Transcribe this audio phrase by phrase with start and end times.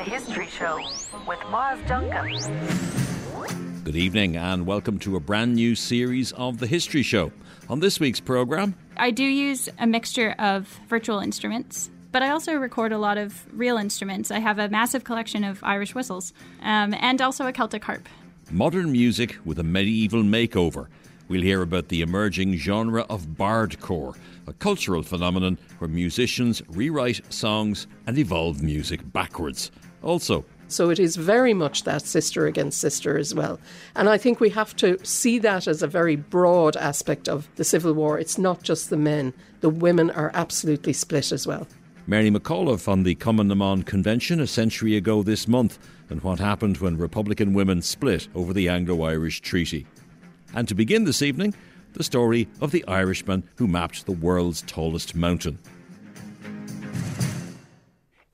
[0.00, 0.78] The History Show
[1.28, 3.84] with Myles Dungan.
[3.84, 7.30] Good evening and welcome to a brand new series of The History Show.
[7.68, 12.54] On this week's programme, I do use a mixture of virtual instruments, but I also
[12.54, 14.30] record a lot of real instruments.
[14.30, 16.32] I have a massive collection of Irish whistles
[16.62, 18.08] um, and also a Celtic harp.
[18.50, 20.86] modern music with a medieval makeover.
[21.28, 27.86] We'll hear about the emerging genre of bardcore, a cultural phenomenon where musicians rewrite songs
[28.06, 29.70] and evolve music backwards.
[30.02, 33.58] Also, So it is very much that sister against sister as well.
[33.96, 37.64] And I think we have to see that as a very broad aspect of the
[37.64, 38.18] Civil War.
[38.18, 41.66] It's not just the men, the women are absolutely split as well.
[42.06, 46.96] Mary McAuliffe on the Cumann Convention a century ago this month, and what happened when
[46.96, 49.86] Republican women split over the Anglo Irish Treaty.
[50.54, 51.54] And to begin this evening,
[51.92, 55.58] the story of the Irishman who mapped the world's tallest mountain.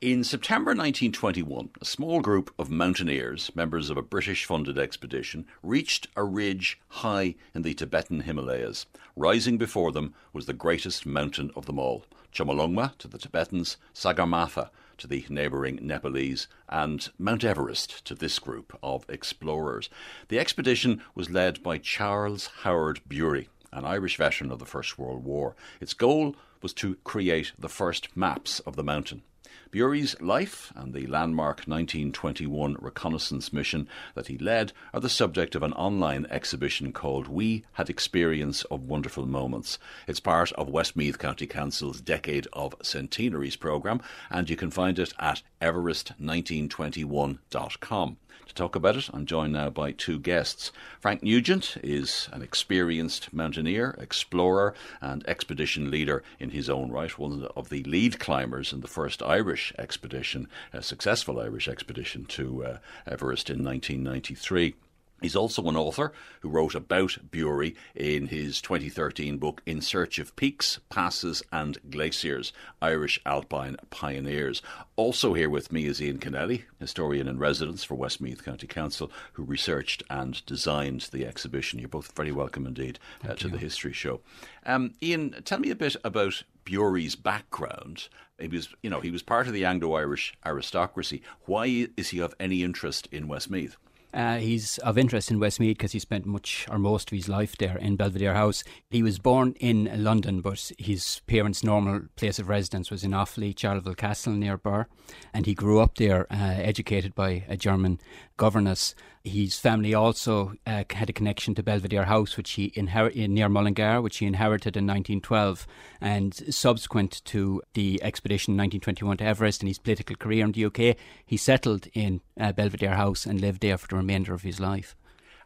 [0.03, 6.07] In September 1921, a small group of mountaineers, members of a British funded expedition, reached
[6.15, 8.85] a ridge high in the Tibetan Himalayas.
[9.17, 14.69] Rising before them was the greatest mountain of them all Chomolungma to the Tibetans, Sagarmatha
[14.99, 19.89] to the neighbouring Nepalese, and Mount Everest to this group of explorers.
[20.29, 25.25] The expedition was led by Charles Howard Bury, an Irish veteran of the First World
[25.25, 25.57] War.
[25.81, 29.23] Its goal was to create the first maps of the mountain.
[29.71, 35.63] Bury's life and the landmark 1921 reconnaissance mission that he led are the subject of
[35.63, 39.79] an online exhibition called We Had Experience of Wonderful Moments.
[40.07, 44.01] It's part of Westmeath County Council's Decade of Centenaries programme,
[44.31, 48.17] and you can find it at everest1921.com.
[48.47, 50.71] To talk about it, I'm joined now by two guests.
[51.01, 57.49] Frank Nugent is an experienced mountaineer, explorer, and expedition leader in his own right, one
[57.57, 62.79] of the lead climbers in the first Irish expedition, a successful Irish expedition to uh,
[63.05, 64.77] Everest in 1993.
[65.23, 70.37] He's also an author who wrote about Bury in his 2013 book In Search of
[70.37, 74.61] Peaks, Passes and Glaciers Irish Alpine Pioneers.
[74.95, 79.43] Also here with me is Ian Kennelly, historian in residence for Westmeath County Council, who
[79.43, 81.79] researched and designed the exhibition.
[81.79, 84.21] You're both very welcome indeed uh, to the History Show.
[84.67, 88.09] Um, Ian, tell me a bit about Bury's background.
[88.39, 91.23] He was, you know, he was part of the Anglo-Irish aristocracy.
[91.47, 93.79] Why is he of any interest in Westmeath?
[94.17, 97.55] Uh, he's of interest in Westmeath because he spent much or most of his life
[97.59, 98.65] there in Belvedere House.
[98.89, 103.55] He was born in London, but his parents' normal place of residence was in Offaly,
[103.55, 104.87] Charleville Castle near Birr,
[105.35, 108.01] and he grew up there, uh, educated by a German
[108.39, 108.95] governess.
[109.27, 114.01] His family also uh, had a connection to Belvedere House, which he inherited near Mullingar,
[114.01, 115.67] which he inherited in 1912.
[116.01, 120.67] And subsequent to the expedition in 1921 to Everest and his political career in the
[120.67, 124.61] UK, he settled in uh, Belvedere House and lived there for the remainder of his
[124.61, 124.95] life.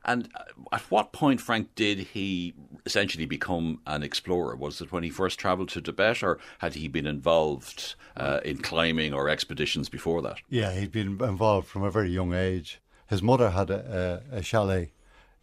[0.04, 2.52] And uh, at what point, Frank, did he
[2.84, 4.56] essentially become an explorer?
[4.56, 8.58] Was it when he first travelled to Tibet, or had he been involved uh, in
[8.58, 10.36] climbing or expeditions before that?
[10.50, 12.78] Yeah, he'd been involved from a very young age.
[13.10, 14.92] His mother had a, a, a chalet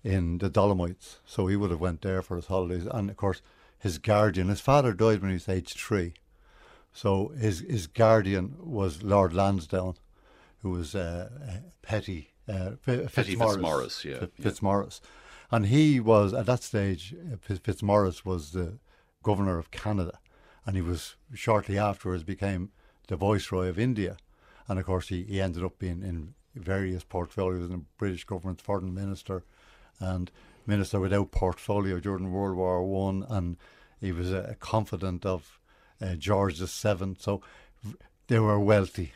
[0.02, 2.88] in the Dolomites, so he would have went there for his holidays.
[2.90, 3.42] And of course,
[3.78, 6.14] his guardian, his father died when he was age three,
[6.94, 9.98] so his his guardian was Lord Lansdowne,
[10.62, 11.30] who was uh,
[11.82, 15.02] Petty uh, Fitzmaurice, Fitzmaurice, yeah, Fitz- Fitzmaurice,
[15.52, 17.14] and he was at that stage.
[17.14, 18.80] uh, Fitzmaurice was the
[19.24, 20.20] governor of Canada,
[20.66, 22.72] and he was shortly afterwards became
[23.10, 24.16] the viceroy of India,
[24.70, 28.62] and of course he, he ended up being in various portfolios in the British government,
[28.62, 29.44] foreign minister,
[30.00, 30.32] and
[30.66, 33.58] minister without portfolio during World War One, and
[34.00, 35.60] he was a, a confidant of
[36.02, 37.16] uh, George VII.
[37.20, 37.42] So
[38.28, 39.14] they were wealthy.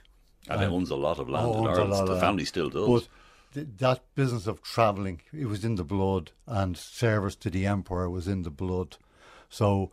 [0.50, 2.07] And he owns a lot of land in owns a Ireland.
[2.07, 2.47] The family land.
[2.47, 2.88] still does.
[2.88, 3.07] But
[3.53, 8.09] th- that business of travelling, it was in the blood, and service to the emperor
[8.09, 8.97] was in the blood.
[9.50, 9.91] So,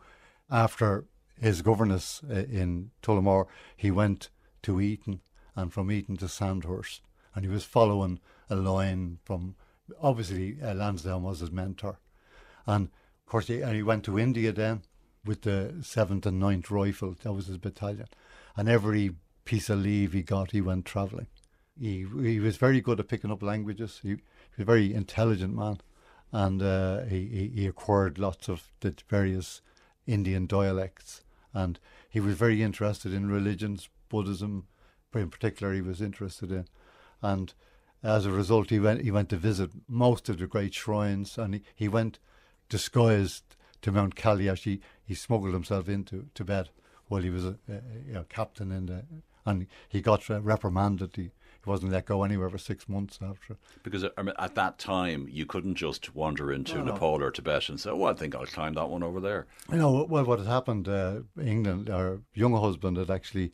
[0.49, 1.05] after
[1.39, 4.29] his governess uh, in Tullamore, he went
[4.63, 5.21] to Eton,
[5.55, 7.01] and from Eton to Sandhurst,
[7.39, 8.19] and he was following
[8.49, 9.55] a line from.
[10.01, 11.97] Obviously, uh, Lansdowne was his mentor,
[12.67, 14.81] and of course, he, and he went to India then
[15.23, 17.15] with the seventh and 9th Rifle.
[17.23, 18.07] That was his battalion,
[18.57, 19.15] and every
[19.45, 21.27] piece of leave he got, he went travelling.
[21.79, 24.01] He he was very good at picking up languages.
[24.03, 24.15] He, he
[24.57, 25.79] was a very intelligent man,
[26.33, 29.61] and uh, he, he acquired lots of the various
[30.05, 34.67] Indian dialects, and he was very interested in religions, Buddhism,
[35.15, 35.73] in particular.
[35.73, 36.67] He was interested in,
[37.21, 37.53] and
[38.03, 41.55] as a result, he went he went to visit most of the great shrines, and
[41.55, 42.19] he, he went
[42.69, 44.63] disguised to Mount Kailash.
[44.63, 46.69] He, he smuggled himself into Tibet
[47.07, 49.03] while he was a, a, you know, captain in the,
[49.45, 51.15] and he got reprimanded.
[51.15, 53.57] He, he wasn't let go anywhere for six months after.
[53.83, 57.79] Because I mean, at that time, you couldn't just wander into Nepal or Tibet and
[57.79, 60.47] say, "Oh, I think I'll climb that one over there." You know, well, what had
[60.47, 63.51] happened, uh, England, our Younghusband had actually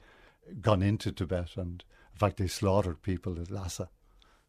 [0.61, 1.83] gone into Tibet, and
[2.15, 3.89] in fact, they slaughtered people at Lhasa,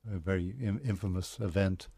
[0.08, 1.88] a very in- infamous event,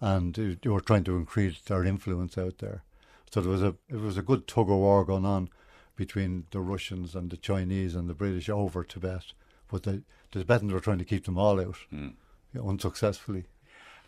[0.00, 2.84] and uh, they were trying to increase their influence out there.
[3.32, 5.48] So there was a it was a good tug of war going on
[5.96, 9.32] between the Russians and the Chinese and the British over Tibet,
[9.68, 12.12] but the, the Tibetans were trying to keep them all out, you
[12.52, 13.46] know, unsuccessfully.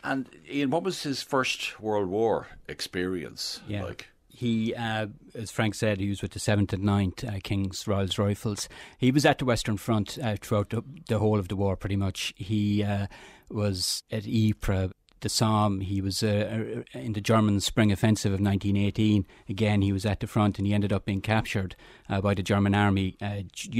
[0.04, 3.82] And Ian, what was his first World War experience Yeah.
[3.84, 4.08] like?
[4.36, 8.18] He, uh, as Frank said, he was with the 7th and 9th uh, King's Royals
[8.18, 8.68] Rifles.
[8.98, 11.96] He was at the Western Front uh, throughout the, the whole of the war, pretty
[11.96, 12.34] much.
[12.36, 13.06] He uh,
[13.50, 15.80] was at Ypres, the Somme.
[15.80, 19.26] He was uh, uh, in the German Spring Offensive of 1918.
[19.48, 21.74] Again, he was at the front and he ended up being captured
[22.20, 23.16] by the German army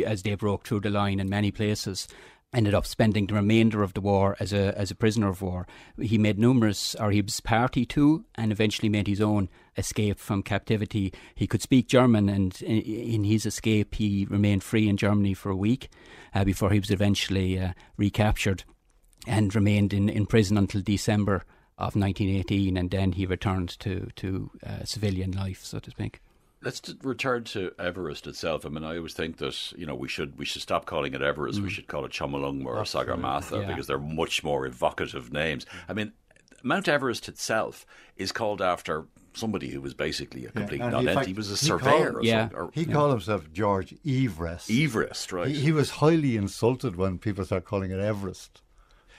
[0.07, 2.09] as they broke through the line in many places
[2.57, 5.67] ended up spending the remainder of the war as a as a prisoner of war.
[6.01, 10.43] He made numerous, or he was party to, and eventually made his own escape from
[10.43, 11.13] captivity.
[11.35, 15.57] He could speak German, and in, his escape, he remained free in Germany for a
[15.57, 15.91] week
[16.35, 18.65] uh, before he was eventually uh, recaptured
[19.27, 21.45] and remained in, in prison until December
[21.79, 26.21] of 1918, and then he returned to to uh, civilian life, so to speak.
[26.67, 28.67] Let's return to Everest itself.
[28.67, 31.23] I mean, I always think that you know we should we should stop calling it
[31.23, 31.61] Everest.
[31.61, 31.71] We mm.
[31.71, 33.69] should call it Chomolungma or Sagarmatha Yeah.
[33.69, 35.65] because they're much more evocative names.
[35.65, 35.71] Mm.
[35.89, 36.13] I mean,
[36.65, 37.87] Mount Everest itself
[38.17, 41.27] is called after somebody who was basically a complete in nonentity.
[41.27, 42.13] He was a called- surveyor.
[42.15, 42.49] or Yeah.
[42.53, 44.69] or He called himself George Everest.
[44.69, 45.47] Everest, right?
[45.47, 48.63] He, he was highly insulted when people started calling it Everest.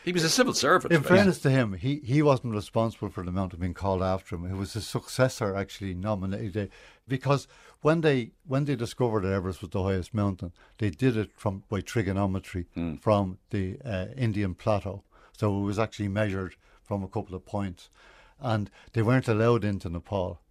[0.03, 0.94] He was a civil servant.
[0.94, 4.45] In fairness to him, he, he wasn't responsible for the amount being called after him.
[4.45, 6.71] It was his successor actually nominated
[7.07, 7.48] because
[7.81, 11.63] when they when they discovered that Everest was the highest mountain, they did it from
[11.69, 12.65] by trigonometry
[13.01, 15.04] from the uh, Indian plateau.
[15.38, 17.89] So it was actually measured from a couple of points,
[18.39, 20.42] and they weren't allowed into Nepal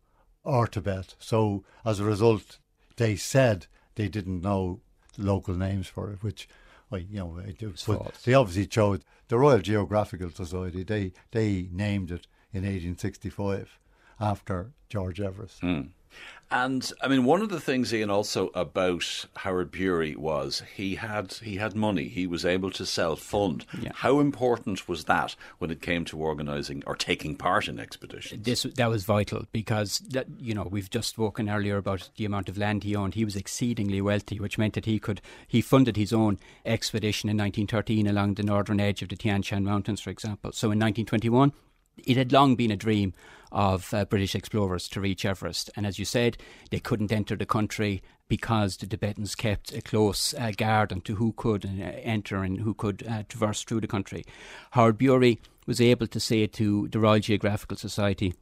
[0.45, 1.15] or Tibet.
[1.19, 2.59] So as a result,
[2.97, 3.67] they said
[3.97, 4.81] they didn't know
[5.19, 6.49] local names for it, which.
[6.93, 10.85] I, you know, it was, but they obviously chose the Royal Geographical Society.
[10.85, 13.77] They they named it in 1865
[14.21, 15.63] after George Everest.
[16.51, 21.33] And I mean, one of the things, Ian, also about Howard Bury was he had
[21.33, 22.07] he had money.
[22.07, 23.67] He was able to self fund.
[23.81, 23.91] Yeah.
[23.93, 28.45] How important was that when it came to organising or taking part in expeditions?
[28.45, 32.49] this that was vital because that you know we've just spoken earlier about the amount
[32.49, 33.15] of land he owned.
[33.15, 37.37] He was exceedingly wealthy, which meant that he could he funded his own expedition in
[37.37, 40.53] 1913 along the northern edge of the Tian Shan Mountains, for example.
[40.53, 41.53] So in 1921.
[42.05, 43.15] It had long been a dream
[43.57, 46.37] of uh, British explorers to reach Everest, and as you said,
[46.71, 51.33] they couldn't enter the country because the Tibetans kept a close uh, guard onto who
[51.33, 54.25] could uh, enter and who could uh, traverse through the country.
[54.73, 58.35] Howard Bury was able to say to the Royal Geographical Society,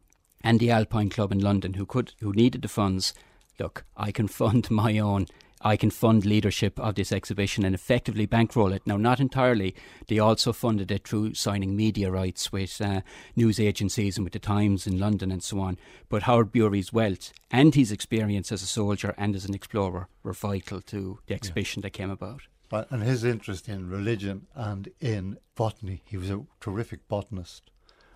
[0.42, 3.14] and the Alpine Club in London who could who needed the funds.
[3.58, 5.26] Look, I can fund my own.
[5.66, 8.82] I can fund leadership of this exhibition and effectively bankroll it.
[8.86, 9.74] Now, not entirely.
[10.08, 13.00] They also funded it through signing media rights with uh,
[13.34, 15.78] news agencies and with the Times in London and so on.
[16.10, 20.34] But Howard Bury's wealth and his experience as a soldier and as an explorer were
[20.34, 22.42] vital to the exhibition that came about.
[22.68, 27.70] But- And his interest in religion and in botany, he was a terrific botanist,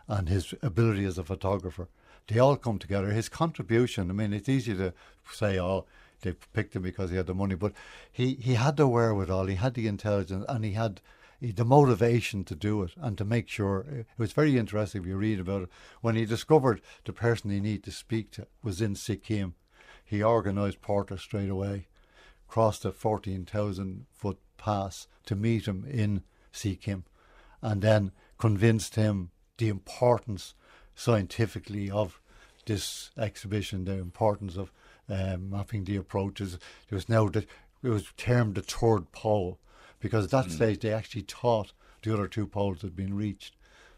[0.06, 1.88] and his ability as a photographer,
[2.26, 3.08] they all come together.
[3.10, 4.92] His contribution, I mean, it's easy to
[5.32, 5.86] say, oh,
[6.22, 7.72] they picked him because he had the money, but
[8.10, 11.00] he, he had the wherewithal, he had the intelligence, and he had
[11.40, 13.86] he- the motivation to do it and to make sure.
[13.88, 15.68] It was very interesting if you read about it.
[16.00, 19.54] When he discovered the person he needed to speak to was in Sikkim,
[20.04, 21.86] he organised Porter straight away
[22.48, 27.04] crossed a 14,000 foot pass to meet him in Sikkim
[27.62, 30.54] and then convinced him the importance
[30.94, 32.20] scientifically of
[32.66, 34.72] this exhibition, the importance of
[35.08, 36.58] um, mapping the approaches.
[36.90, 37.46] It was now that
[37.82, 39.58] it was termed the third pole
[40.00, 41.72] because at that stage they actually thought
[42.02, 43.54] the other two poles had been reached.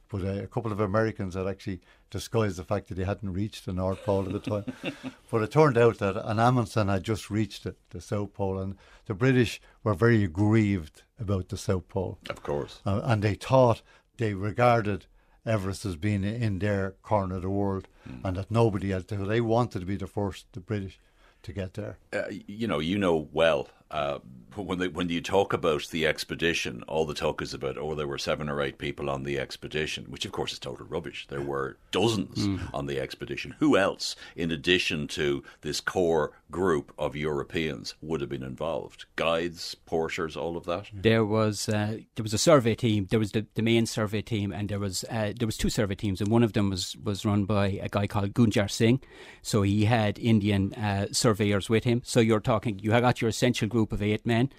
[0.08, 3.64] But uh, a couple of Americans had actually disguised the fact that they hadn't reached
[3.64, 4.92] the North Pole at the time.
[5.30, 8.76] but it turned out that an Amundsen had just reached it, the South Pole, and
[9.06, 12.18] the British were very aggrieved about the South Pole.
[12.28, 12.80] Of course.
[12.84, 13.82] Uh, and they thought,
[14.16, 15.06] they regarded
[15.46, 17.88] Everest as being in their corner of the world
[18.24, 20.98] and that nobody else, they wanted to be the first, the British,
[21.42, 21.96] to get there.
[22.12, 24.18] Uh, you know, you know well uh,
[24.56, 28.06] when they, when you talk about the expedition, all the talk is about oh there
[28.06, 31.26] were seven or eight people on the expedition, which of course is total rubbish.
[31.28, 32.60] There were dozens mm.
[32.74, 33.54] on the expedition.
[33.58, 39.04] Who else, in addition to this core group of Europeans, would have been involved?
[39.16, 40.86] Guides, porters, all of that.
[40.92, 43.06] There was uh, there was a survey team.
[43.10, 45.94] There was the, the main survey team, and there was uh, there was two survey
[45.94, 49.00] teams, and one of them was was run by a guy called Gunjar Singh.
[49.42, 52.02] So he had Indian uh, surveyors with him.
[52.04, 54.50] So you're talking you have got your essential group of eight men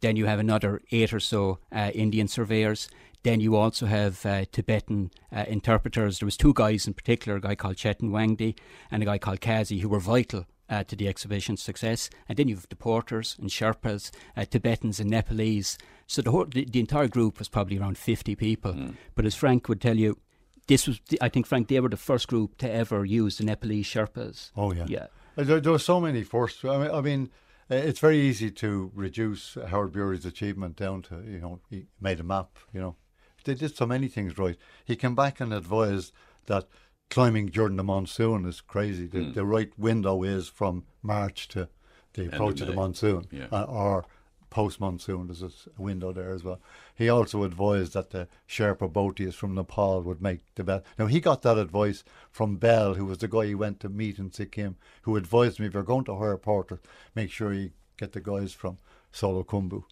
[0.00, 2.88] then you have another eight or so uh, Indian surveyors.
[3.22, 6.18] Then you also have uh, Tibetan uh, interpreters.
[6.18, 8.56] There was two guys in particular, a guy called Chetan Wangdi
[8.90, 12.10] and a guy called Kazi, who were vital uh, to the exhibition's success.
[12.28, 15.78] And then you have the porters and Sherpas, uh, Tibetans and Nepalese.
[16.06, 18.74] So the, whole, the, the entire group was probably around 50 people.
[18.74, 18.94] Mm.
[19.14, 20.18] But as Frank would tell you,
[20.66, 23.86] this was, I think, Frank, they were the first group to ever use the Nepalese
[23.86, 24.50] Sherpas.
[24.56, 24.86] Oh, yeah.
[24.88, 25.06] Yeah.
[25.36, 26.64] There, there were so many firsts.
[26.64, 27.30] I mean, I mean
[27.70, 32.24] it's very easy to reduce Howard Bury's achievement down to, you know, he made a
[32.24, 32.96] map, you know.
[33.44, 34.56] They did so many things right.
[34.84, 36.12] He came back and advised
[36.46, 36.66] that
[37.10, 39.06] climbing during the monsoon is crazy.
[39.06, 39.34] The, mm.
[39.34, 41.68] the right window is from March to
[42.14, 43.46] the approach of, of the monsoon, yeah.
[43.52, 44.06] uh, or
[44.54, 45.26] post monsoon.
[45.26, 46.60] There's a window there as well.
[46.94, 50.84] He also advised that the Sherpa Bhotias from Nepal would make the best.
[50.96, 54.20] Now, he got that advice from Bell, who was the guy he went to meet
[54.20, 56.78] in Sikkim, who advised me if you're going to hire porters,
[57.16, 58.78] make sure you get the guys from
[59.12, 59.82] Solu Khumbu.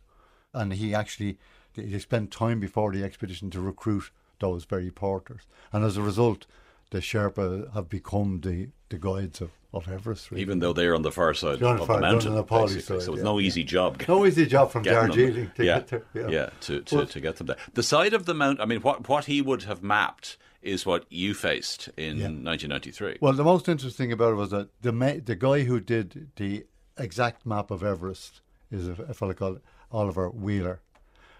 [0.54, 1.38] And he actually
[1.74, 5.42] he spent time before the expedition to recruit those very porters.
[5.72, 6.46] And as a result,
[6.90, 10.30] the Sherpa have become the, the guides of, of Everest.
[10.30, 10.42] Really.
[10.42, 13.08] Even though they're on the far side of the, far, mountain, the side, so it's
[13.08, 14.02] yeah, no easy job.
[14.06, 16.04] No easy job from Darjeeling to yeah, get there.
[16.14, 17.56] Yeah, yeah to, to, to get them there.
[17.74, 21.04] The side of the mountain, I mean, what, what he would have mapped is what
[21.10, 22.24] you faced in yeah.
[22.24, 23.18] 1993.
[23.20, 27.46] Well, the most interesting about it was that the the guy who did the exact
[27.46, 29.60] map of Everest is a, a fellow called
[29.90, 30.80] Oliver Wheeler,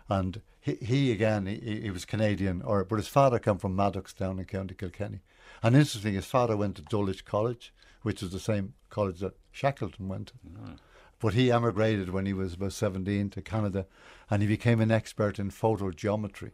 [0.08, 4.12] and he, he again he, he was Canadian, or but his father came from Maddox
[4.12, 5.20] down in County Kilkenny,
[5.62, 7.72] and interesting, his father went to Dulwich College,
[8.02, 10.34] which is the same college that Shackleton went to.
[10.34, 10.76] Mm.
[11.18, 13.86] But he emigrated when he was about 17 to Canada
[14.28, 16.50] and he became an expert in photogeometry.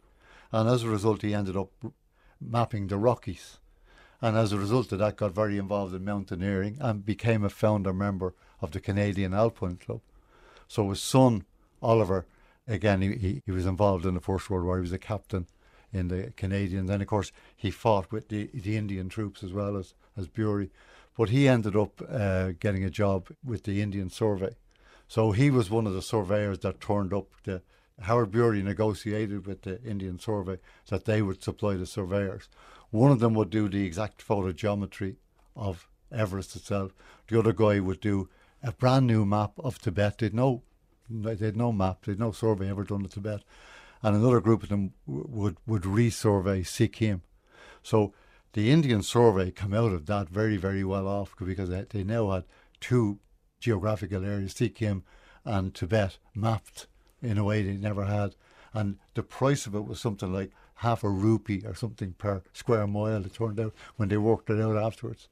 [0.51, 1.71] And as a result, he ended up
[2.39, 3.57] mapping the Rockies.
[4.21, 7.93] And as a result of that, got very involved in mountaineering and became a founder
[7.93, 10.01] member of the Canadian Alpine Club.
[10.67, 11.45] So his son,
[11.81, 12.25] Oliver,
[12.67, 14.77] again, he, he was involved in the First World War.
[14.77, 15.47] He was a captain
[15.91, 16.89] in the Canadians.
[16.89, 20.69] And of course, he fought with the, the Indian troops as well as, as Bury.
[21.19, 24.55] But he ended up uh, getting a job with the Indian Survey.
[25.09, 27.27] So he was one of the surveyors that turned up.
[27.43, 27.61] The,
[28.03, 32.47] Howard Bury negotiated with the Indian Survey that they would supply the surveyors.
[32.91, 35.17] One of them would do the exact photogeometry
[35.57, 36.93] of Everest itself.
[37.27, 38.29] The other guy would do
[38.63, 40.19] a brand new map of Tibet.
[40.19, 40.63] They'd no,
[41.09, 42.05] they'd no map.
[42.05, 43.43] They'd no survey ever done of Tibet
[44.01, 47.23] and another group of them would would resurvey Sikkim.
[47.83, 48.13] So
[48.53, 52.31] the Indian survey come out of that very very well off because they, they now
[52.31, 52.43] had
[52.79, 53.19] two
[53.59, 55.03] geographical areas, Sikkim
[55.45, 56.87] and Tibet, mapped
[57.21, 58.35] in a way they never had,
[58.73, 62.87] and the price of it was something like half a rupee or something per square
[62.87, 63.25] mile.
[63.25, 65.27] It turned out when they worked it out afterwards.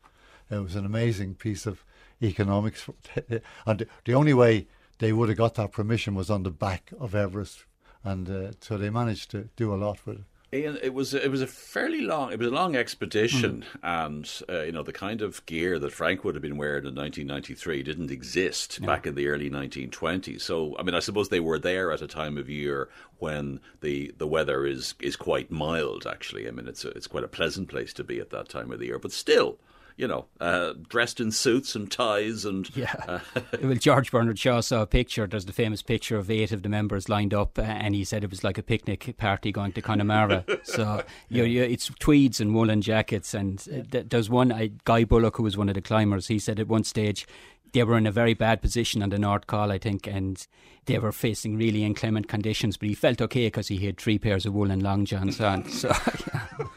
[0.49, 1.83] It was an amazing piece of
[2.21, 2.89] economics,
[3.65, 4.67] and the only way
[4.99, 7.65] they would have got that permission was on the back of Everest
[8.07, 10.23] and uh, so they managed to do a lot with it.
[10.53, 13.79] Ian, it was it was a fairly long it was a long expedition, mm.
[13.83, 16.95] and uh, you know the kind of gear that Frank would have been wearing in
[16.95, 20.39] 1993 didn't exist back in the early 1920s.
[20.39, 22.87] So I mean, I suppose they were there at a time of year
[23.19, 26.07] when the, the weather is is quite mild.
[26.07, 28.71] Actually, I mean it's a, it's quite a pleasant place to be at that time
[28.71, 28.99] of the year.
[28.99, 29.57] But still,
[29.97, 32.93] you know, uh, dressed in suits and ties and yeah.
[33.07, 33.19] Uh,
[33.63, 35.25] well, George Bernard Shaw saw a picture.
[35.25, 38.23] There's the famous picture of eight of the members lined up, uh, and he said
[38.23, 40.45] it was like a picnic party going to Connemara.
[40.63, 45.37] so you know, it's tweeds and woolen jackets, and uh, there's one uh, Guy Bullock
[45.37, 46.27] who was one of the climbers.
[46.27, 47.27] He said at one stage
[47.73, 50.45] they were in a very bad position on the North Col, I think, and
[50.85, 52.77] they were facing really inclement conditions.
[52.77, 55.67] But he felt okay because he had three pairs of woolen long johns on.
[55.69, 55.91] So.
[56.33, 56.67] Yeah.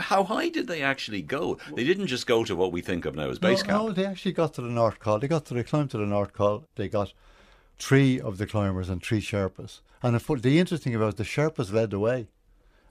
[0.00, 1.58] How high did they actually go?
[1.74, 3.82] They didn't just go to what we think of now as base no, camp.
[3.82, 5.18] No, they actually got to the North Col.
[5.18, 6.66] They got to they climbed to the North Col.
[6.76, 7.12] They got
[7.78, 9.80] three of the climbers and three Sherpas.
[10.02, 12.28] And the, the interesting about it, the Sherpas led the way,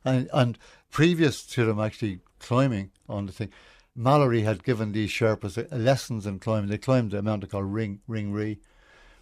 [0.03, 0.57] and and
[0.91, 3.49] previous to them actually climbing on the thing,
[3.95, 6.69] Mallory had given these Sherpas lessons in climbing.
[6.69, 8.59] They climbed a mountain called Ring Ring Ree,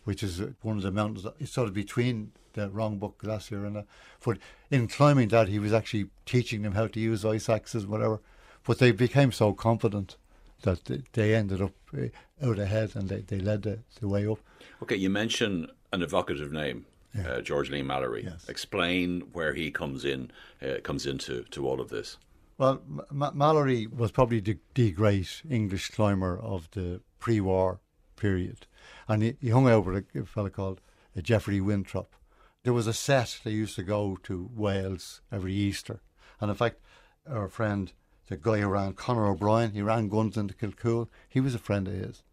[0.04, 1.26] which is one of the mountains.
[1.40, 3.86] It's sort of between the Rongbuk Glacier and that.
[4.24, 4.38] But
[4.70, 8.22] in climbing that, he was actually teaching them how to use ice axes, whatever.
[8.65, 10.17] But they became so confident
[10.63, 12.10] that they ended up eh,
[12.43, 14.39] out ahead and they, they led the, the way up.
[14.84, 16.86] Okay, you mentioned An evocative name.
[17.27, 18.24] Uh, George Leigh Mallory.
[18.24, 18.48] Yes.
[18.48, 20.31] Explain where he comes in,
[20.62, 22.17] uh, comes into to all of this.
[22.58, 22.81] Well,
[23.12, 27.81] M- Mallory was probably the, the great English climber of the pre-war
[28.15, 28.65] period,
[29.10, 30.79] and he, he hung out with a, a fellow called
[31.17, 32.15] uh, Geoffrey Winthrop.
[32.63, 36.00] There was a set they used to go to Wales every Easter,
[36.39, 36.77] and in fact,
[37.27, 37.91] our friend,
[38.27, 41.08] the guy who ran Conor O'Brien, he ran guns into Kilcool.
[41.27, 42.24] He was a friend of his,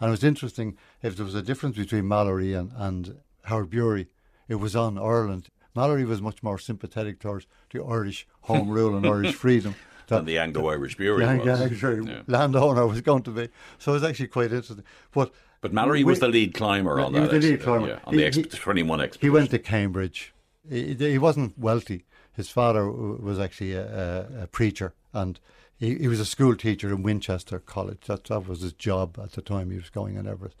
[0.00, 4.08] and it was interesting if there was a difference between Mallory and, and Howard Bury.
[4.48, 5.48] It was on Ireland.
[5.76, 9.76] Mallory was much more sympathetic towards the Irish home rule and Irish freedom.
[10.08, 11.46] Than the Anglo-Irish Bureau Yeah, was.
[11.46, 12.22] yeah, actually, Yeah.
[12.28, 13.48] landowner was going to be.
[13.78, 14.84] So it was actually quite interesting.
[15.12, 17.32] But But Mallory was the lead climber on He that.
[17.32, 17.88] was the lead climber.
[17.88, 20.32] Yeah, on the He- ex- he- 21 he went to Cambridge.
[20.68, 22.04] He, he wasn't wealthy.
[22.32, 25.40] His father was actually a, a, a preacher, and
[25.78, 28.00] he, he was a school teacher in Winchester College.
[28.06, 30.56] That, that was his job at the time he was going on Everest.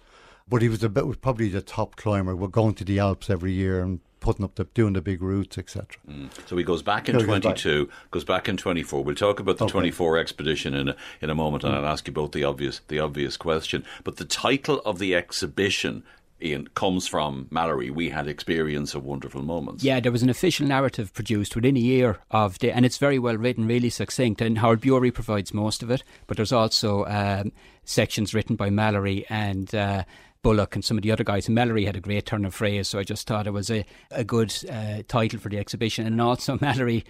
[0.48, 2.34] But he was a bit, was probably the top climber.
[2.36, 5.58] We're going to the Alps every year and putting up the doing the big routes,
[5.58, 5.98] etc.
[6.46, 7.56] So he goes back in No, he goes back.
[7.56, 9.04] 22, goes back in 24.
[9.04, 9.72] We'll talk about the Okay.
[9.72, 12.98] 24 expedition in a, in a moment, and I'll ask you both the obvious the
[12.98, 13.84] obvious question.
[14.04, 16.02] But the title of the exhibition,
[16.42, 17.90] Ian, comes from Mallory.
[17.90, 19.84] We had experience of wonderful moments.
[19.84, 23.18] Yeah, there was an official narrative produced within a year of the, and it's very
[23.18, 24.40] well written, really succinct.
[24.40, 27.52] And Howard Bury provides most of it, but there's also um,
[27.84, 29.74] sections written by Mallory and.
[29.74, 30.04] Uh,
[30.42, 31.48] Bullock and some of the other guys.
[31.48, 34.24] Mallory had a great turn of phrase, so I just thought it was a, a
[34.24, 36.06] good uh, title for the exhibition.
[36.06, 37.04] And also, Mallory,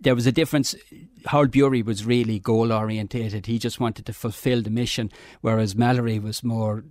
[0.00, 0.74] there was a difference.
[1.26, 3.46] Howard Bury was really goal orientated.
[3.46, 6.84] He just wanted to fulfill the mission, whereas Mallory was more.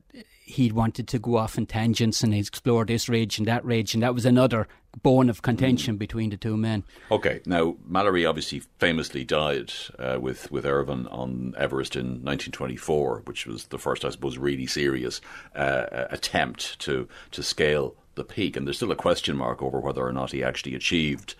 [0.48, 4.04] He wanted to go off in tangents and explore this ridge and that ridge, and
[4.04, 4.68] that was another
[5.02, 6.84] bone of contention between the two men.
[7.12, 13.46] Okay, now Mallory obviously famously died uh, with with Irvine on Everest in 1924, which
[13.46, 15.22] was the first, I suppose, really serious
[15.56, 18.56] uh, attempt to to scale the peak.
[18.56, 21.36] And there's still a question mark over whether or not he actually achieved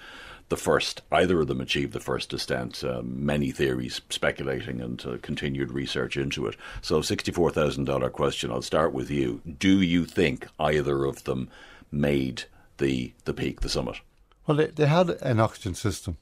[0.50, 1.02] the first.
[1.12, 2.84] Either of them achieved the first descent.
[2.84, 6.56] Uh, many theories speculating and uh, continued research into it.
[6.82, 8.52] So, sixty-four thousand dollar question.
[8.52, 9.42] I'll start with you.
[9.58, 11.50] Do you think either of them
[11.92, 12.44] made
[12.78, 13.98] the the peak, the summit?
[14.48, 16.18] Well, they, they had an oxygen system,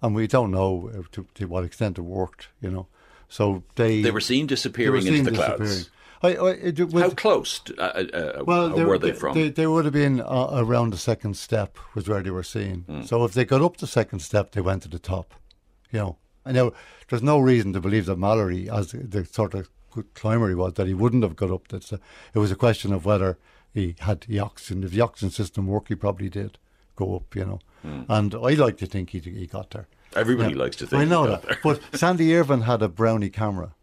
[0.00, 2.48] and we don't know uh, to, to what extent it worked.
[2.60, 2.86] You know,
[3.28, 5.90] so they They were seen disappearing were seen into the clouds.
[6.22, 9.34] I, I, it, with, How close uh, uh, uh, well, were they from?
[9.34, 12.84] They, they would have been uh, around the second step was where they were seen.
[12.88, 13.02] Hmm.
[13.02, 15.34] So if they got up the second step, they went to the top.
[15.92, 16.72] You know, I know
[17.08, 19.68] there's no reason to believe that Mallory, as the, the sort of
[20.14, 21.68] climber he was, that he wouldn't have got up.
[21.68, 22.00] That's it
[22.34, 23.38] was a question of whether
[23.76, 24.82] he had the oxygen.
[24.84, 26.58] If the oxygen system worked, he probably did
[26.96, 27.36] go up.
[27.36, 28.02] You know, Hmm.
[28.08, 29.86] and I like to think he he got there.
[30.14, 30.62] Everybody Yeah.
[30.64, 31.00] likes to think.
[31.00, 31.48] I he know got that.
[31.48, 31.58] there.
[31.62, 33.74] But Sandy Irvine had a Brownie camera,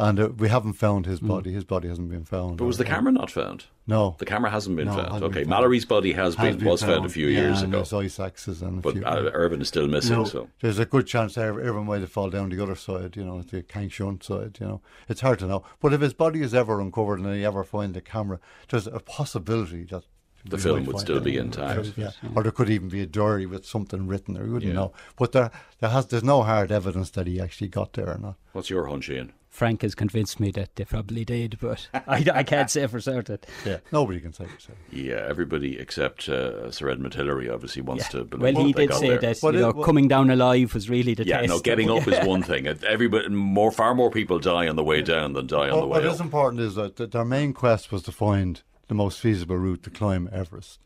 [0.00, 1.28] and uh, we haven't found his Hmm.
[1.28, 1.52] body.
[1.52, 2.56] His body hasn't been found.
[2.58, 3.64] But was the camera not found?
[3.86, 4.16] No.
[4.18, 5.06] The camera hasn't been No, found.
[5.08, 5.50] hasn't Okay, been found.
[5.50, 7.78] Mallory's body has, Has been, was found a few yeah, years and ago.
[7.84, 9.04] There's ice axes and a But few.
[9.04, 10.16] uh, Irvine is still missing.
[10.16, 13.16] No, So there's a good chance that Irvine might have fallen down the other side,
[13.16, 14.80] you know, the Kangshung side, you know.
[15.08, 15.64] It's hard to know.
[15.80, 19.00] But if his body is ever uncovered and they ever find the camera, there's a
[19.00, 20.04] possibility that
[20.44, 21.24] The we film would still it.
[21.24, 21.92] be intact.
[21.96, 22.12] Yeah.
[22.34, 24.46] Or there could even be a diary with something written there.
[24.46, 24.78] You wouldn't Yeah.
[24.80, 24.92] know.
[25.16, 28.36] But there, there has, there's no hard evidence that he actually got there or not.
[28.52, 29.32] what's your hunch, Ian?
[29.50, 33.40] Frank has convinced me that they probably did, but I, I can't say for certain.
[33.66, 34.76] Yeah, nobody can say for certain.
[34.92, 38.90] Yeah, everybody except uh, Sir Edmund Hillary obviously wants to believe Well, he they did
[38.90, 39.18] got say there.
[39.18, 41.48] that you it- know, what- coming down alive was really the Yeah, test.
[41.48, 42.68] no, getting up is one thing.
[42.68, 45.86] Everybody, more, far more people die on the way down than die on What, the
[45.88, 46.24] what way is up.
[46.26, 49.90] important is that, that their main quest was to find the most feasible route to
[49.90, 50.78] climb Everest.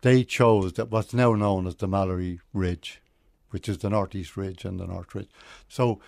[0.00, 3.00] They chose that what's now known as the Mallory Ridge,
[3.50, 5.30] which is the northeast ridge and the north ridge.
[5.68, 6.00] So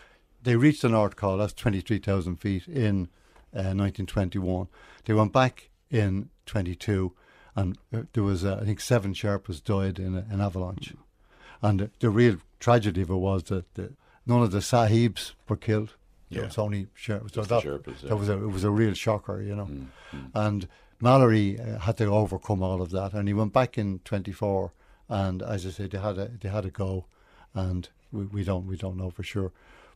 [0.42, 3.09] they reached the North Col, that's 23,000 feet, in
[3.55, 4.68] uh, 1921.
[5.05, 7.12] They went back in 22,
[7.57, 10.94] and uh, there was, uh, I think, seven Sherpas died in a, an avalanche.
[11.62, 13.92] And the, the real tragedy of it was that the,
[14.26, 15.94] none of the Sahibs were killed.
[16.29, 16.42] Yeah.
[16.42, 17.35] It was only Sherpas.
[17.35, 18.09] So that, Sherpas, yeah.
[18.11, 19.68] That was a, it was a real shocker, you know.
[20.35, 20.68] And
[21.00, 24.72] Mallory uh, had to overcome all of that, and he went back in 24.
[25.09, 27.07] And as I said, they had a they had a go,
[27.53, 29.50] and we, we don't we don't know for sure.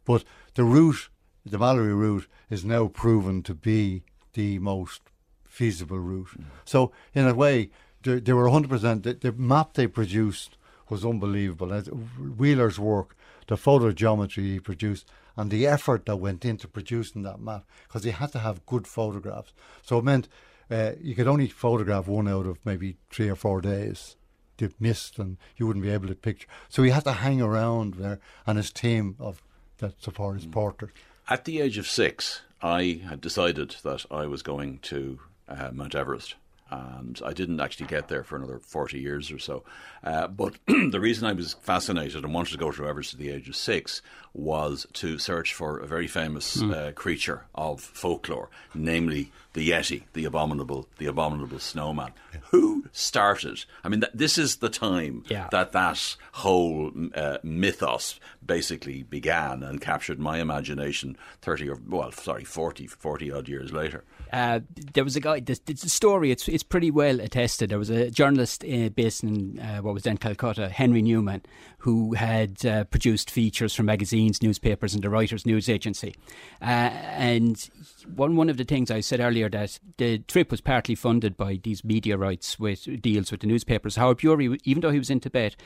[0.05, 1.09] But the route,
[1.45, 5.03] the Mallory route, is now proven to be the most
[5.45, 6.31] feasible route.
[6.65, 7.71] So in a way,
[8.03, 9.03] they, they were 100%.
[9.03, 10.57] The, the map they produced
[10.89, 11.73] was unbelievable.
[11.73, 17.23] As Wheeler's work, the photo geometry he produced, and the effort that went into producing
[17.23, 19.53] that map, because he had to have good photographs.
[19.83, 20.29] So it meant
[20.71, 24.17] uh, you could only photograph one out of maybe three or four days.
[24.57, 26.47] The mist, and you wouldn't be able to picture.
[26.69, 29.43] So he had to hang around there, and his team of
[29.93, 30.91] that his portrait.
[31.29, 35.95] At the age of six, I had decided that I was going to uh, Mount
[35.95, 36.35] Everest.
[36.71, 39.65] and I didn't actually get there for another 40 years or so.
[40.03, 43.31] Uh, but the reason I was fascinated and wanted to go to Everest at the
[43.31, 44.03] age of six
[44.35, 46.75] was to search for a very famous mm.
[46.75, 52.13] uh, creature of folklore, namely the Yeti, the abominable, the abominable snowman.
[52.33, 52.41] Yeah.
[52.51, 53.65] Who started?
[53.85, 55.49] I mean, th- this is the time yeah.
[55.53, 62.45] that that whole uh, mythos basically began and captured my imagination 30 or, well, sorry,
[62.45, 64.05] 40, 40 odd years later.
[64.35, 64.61] Uh,
[64.95, 65.39] there was a guy.
[65.39, 66.33] This, this story.
[66.33, 67.71] It's it's pretty well attested.
[67.71, 71.43] There was a journalist uh, based in uh, what was then Calcutta, Henry Newman,
[71.79, 76.15] who had uh, produced features for magazines, newspapers, and the Reuters News Agency.
[76.61, 77.71] Uh, and
[78.15, 81.61] one one of the things I said earlier that the trip was partly funded by
[81.63, 83.97] these media rights with deals with the newspapers.
[83.97, 85.57] Howard Bury, even though he was in Tibet,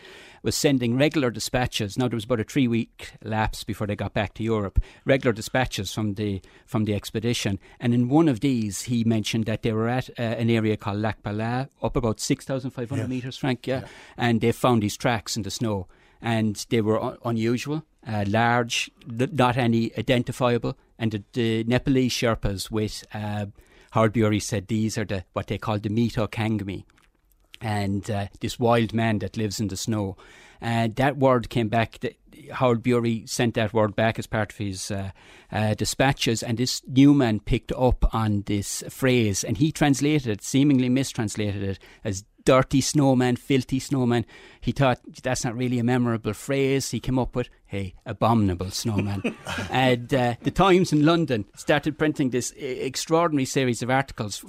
[0.42, 1.98] was sending regular dispatches.
[1.98, 4.80] Now there was about a three week lapse before they got back to Europe.
[5.04, 9.62] Regular dispatches from the from the expedition, and in one of these he mentioned that
[9.62, 13.02] they were at uh, an area called Lhakpa La, up about six thousand five hundred
[13.02, 13.10] yes.
[13.10, 13.66] meters, Frank.
[13.66, 13.80] Yeah?
[13.80, 15.86] yeah, and they found these tracks in the snow,
[16.20, 22.70] and they were un- unusual, uh, large, not any identifiable, and the, the Nepalese Sherpas
[22.70, 23.04] with.
[23.12, 23.46] Uh,
[23.92, 26.84] Howard Bury said these are the what they call the Mito Kangmi,
[27.60, 30.16] and uh, this wild man that lives in the snow.
[30.60, 31.98] And that word came back.
[32.52, 35.10] Howard Bury sent that word back as part of his uh,
[35.50, 40.88] uh, dispatches, and this Newman picked up on this phrase, and he translated it, seemingly
[40.88, 44.24] mistranslated it as dirty snowman, filthy snowman.
[44.62, 46.90] He thought that's not really a memorable phrase.
[46.90, 49.36] He came up with, hey, abominable snowman.
[49.70, 54.42] and uh, the Times in London started printing this extraordinary series of articles.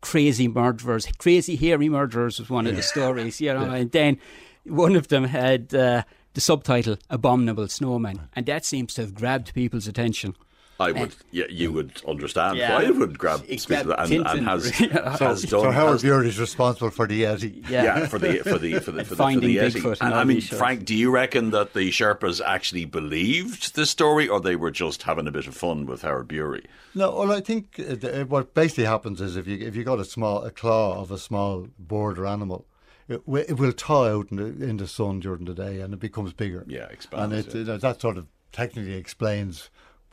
[0.00, 3.74] Crazy murderers, crazy hairy murderers was one of the stories, you know, yeah.
[3.74, 4.18] and then
[4.64, 6.02] one of them had uh,
[6.34, 10.36] the subtitle "Abominable Snowman," and that seems to have grabbed people's attention.
[10.80, 12.74] I would, yeah, you would understand yeah.
[12.74, 15.60] why it would grab people and, and, has, so, has done.
[15.60, 17.68] So Howard Bury is responsible for the Yeti.
[17.68, 19.96] Yeah, yeah for the for the for the, for the, for the Yeti.
[20.00, 24.40] And, I mean, Frank, do you reckon that the Sherpas actually believed the story, or
[24.40, 26.66] they were just having a bit of fun with Howard Bury?
[26.94, 30.04] No, well, I think uh, what basically happens is if you if you got a
[30.04, 32.66] small a claw of a small border animal
[33.08, 36.00] it, it will thaw out in the, in the sun during the day and it
[36.00, 36.64] becomes bigger.
[36.66, 37.54] Yeah, expands.
[37.54, 37.76] And it, yeah.
[37.76, 39.68] that sort of technically explains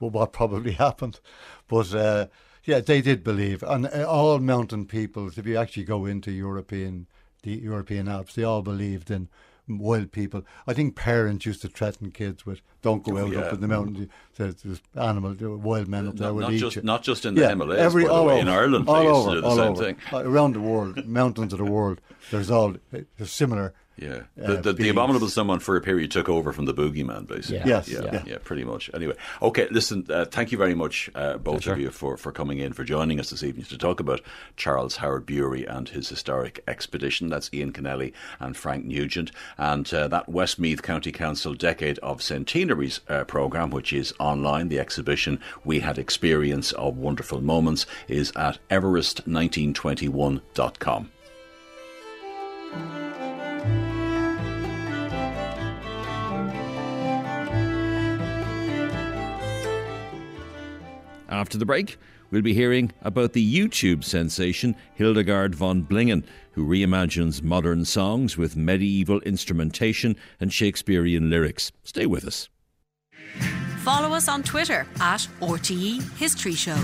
[0.10, 1.20] what probably happened.
[1.68, 2.28] But uh,
[2.64, 7.08] yeah, they did believe, and uh, all mountain peoples, if you actually go into European
[7.44, 9.28] the European Alps, they all believed in
[9.68, 10.44] wild people.
[10.68, 13.40] I think parents used to threaten kids with, "Don't go oh, out yeah.
[13.40, 14.10] up in the mountains.
[14.38, 17.26] There's, there's animal, wild men up there not, will not eat just, you." Not just
[17.26, 20.62] in the yeah, Himalayas, every, all over, in Ireland, all over, all over, around the
[20.62, 22.02] world, mountains of the world.
[22.30, 26.52] There's all there's similar yeah, the, the, the, abominable someone for a period took over
[26.52, 27.58] from the boogeyman, basically.
[27.58, 27.68] Yeah.
[27.68, 28.90] Yes, yeah, yeah, yeah, pretty much.
[28.94, 30.08] Anyway, okay, listen.
[30.10, 33.20] Uh, thank you very much, uh, both of you, for for coming in for joining
[33.20, 34.22] us this evening to talk about
[34.58, 37.30] Charles Howard Bury and his historic expedition.
[37.30, 43.02] That's Ian Kennelly and Frank Nugent, and uh, that Westmeath County Council Decade of Centenaries
[43.08, 44.70] uh, program, which is online.
[44.70, 51.12] The exhibition we had experience of wonderful moments is at Everest1921.com.
[61.32, 61.98] After the break,
[62.30, 68.58] we'll be hearing about the YouTube sensation Hildegard von Blingen, who reimagines modern songs with
[68.58, 71.72] medieval instrumentation and Shakespearean lyrics.
[71.84, 72.50] Stay with us.
[73.84, 76.78] Follow us on Twitter at RTE History Show.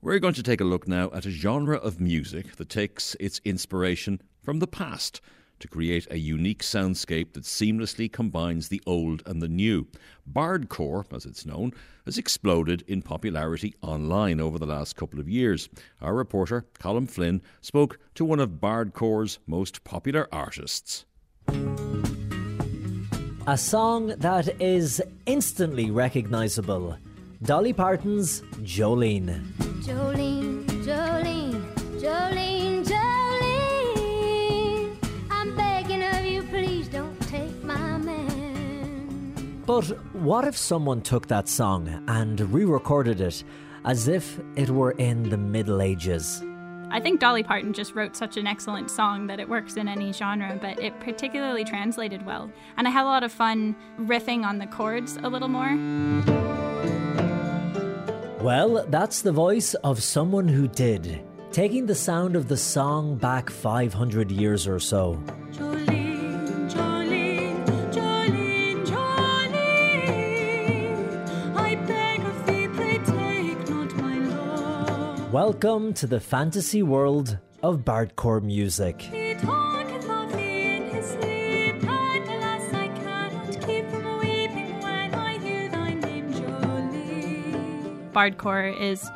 [0.00, 3.38] We're going to take a look now at a genre of music that takes its
[3.44, 5.20] inspiration from the past
[5.60, 9.86] to create a unique soundscape that seamlessly combines the old and the new.
[10.30, 11.72] Bardcore, as it's known,
[12.04, 15.68] has exploded in popularity online over the last couple of years.
[16.00, 21.04] Our reporter, Colin Flynn, spoke to one of Bardcore's most popular artists.
[23.46, 26.98] A song that is instantly recognisable
[27.42, 29.40] Dolly Parton's Jolene.
[29.80, 31.54] Jolene, Jolene,
[32.00, 33.07] Jolene, Jolene.
[39.68, 43.44] But what if someone took that song and re recorded it
[43.84, 46.42] as if it were in the Middle Ages?
[46.90, 50.10] I think Dolly Parton just wrote such an excellent song that it works in any
[50.10, 52.50] genre, but it particularly translated well.
[52.78, 55.76] And I had a lot of fun riffing on the chords a little more.
[58.42, 61.20] Well, that's the voice of someone who did,
[61.52, 65.22] taking the sound of the song back 500 years or so.
[75.38, 79.00] Welcome to the fantasy world of bardcore music.
[79.02, 85.38] He talketh loudly in his sleep, and alas, I cannot keep from weeping when I
[85.38, 88.12] hear thy name, Jolene.
[88.12, 89.08] Bardcore is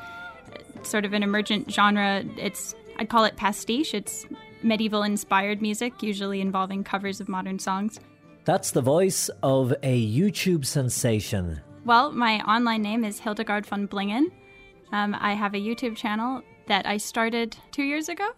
[0.84, 2.22] sort of an emergent genre.
[2.38, 3.92] It's I'd call it pastiche.
[3.92, 4.24] It's
[4.62, 7.98] medieval inspired music, usually involving covers of modern songs.
[8.44, 11.60] That's the voice of a YouTube sensation.
[11.84, 14.26] Well, my online name is Hildegard von Blingen.
[14.92, 18.28] Um, I have a YouTube channel that I started two years ago,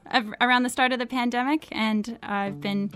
[0.40, 2.90] around the start of the pandemic, and I've been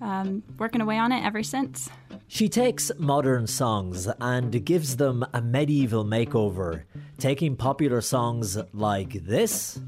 [0.00, 1.90] um, working away on it ever since.
[2.28, 6.84] She takes modern songs and gives them a medieval makeover,
[7.18, 9.78] taking popular songs like this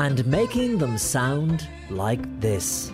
[0.00, 2.90] and making them sound like this.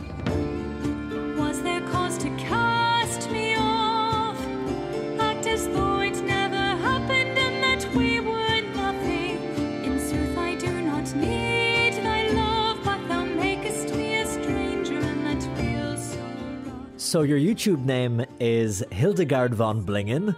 [17.07, 20.35] So, your YouTube name is Hildegard von Blingen.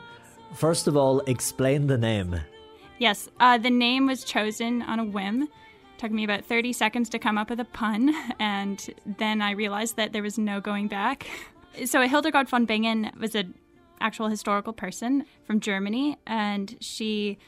[0.53, 2.39] First of all, explain the name.
[2.99, 5.49] Yes, uh, the name was chosen on a whim.
[5.97, 9.97] Took me about 30 seconds to come up with a pun, and then I realized
[9.97, 11.27] that there was no going back.
[11.87, 13.55] So Hildegard von Bingen was an
[14.01, 17.39] actual historical person from Germany, and she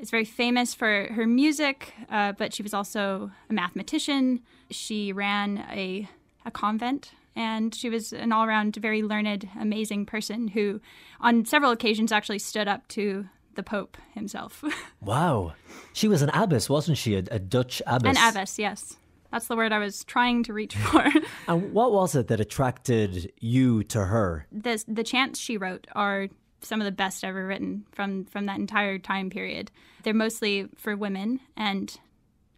[0.00, 4.40] is very famous for her music, uh, but she was also a mathematician.
[4.70, 6.08] She ran a,
[6.46, 10.80] a convent, and she was an all around very learned, amazing person who,
[11.20, 14.62] on several occasions, actually stood up to the Pope himself.
[15.00, 15.52] Wow.
[15.92, 17.14] She was an abbess, wasn't she?
[17.14, 18.16] A, a Dutch abbess.
[18.16, 18.96] An abbess, yes.
[19.30, 21.04] That's the word I was trying to reach for.
[21.48, 24.46] And what was it that attracted you to her?
[24.50, 26.28] the the chants she wrote are
[26.62, 29.70] some of the best ever written from from that entire time period.
[30.04, 31.98] They're mostly for women and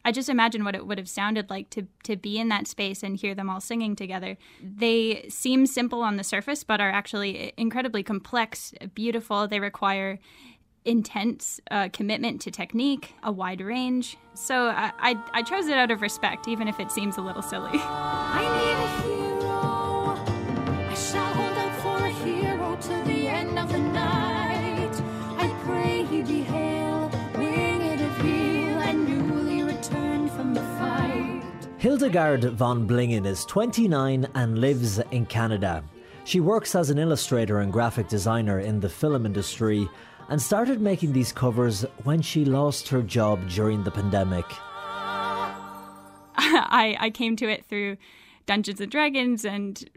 [0.07, 3.03] I just imagine what it would have sounded like to to be in that space
[3.03, 4.39] and hear them all singing together.
[4.63, 9.49] They seem simple on the surface but are actually incredibly complex, beautiful.
[9.49, 10.21] They require
[10.85, 14.17] intense uh, commitment to technique, a wide range.
[14.35, 17.43] So I, I I chose it out of respect even if it seems a little
[17.43, 17.77] silly.
[31.87, 35.85] Hildegard von Blingen is 29 and lives in Canada.
[36.25, 39.89] She works as an illustrator and graphic designer in the film industry
[40.29, 44.45] and started making these covers when she lost her job during the pandemic.
[46.37, 47.99] I, I came to it through
[48.47, 49.89] Dungeons and Dragons and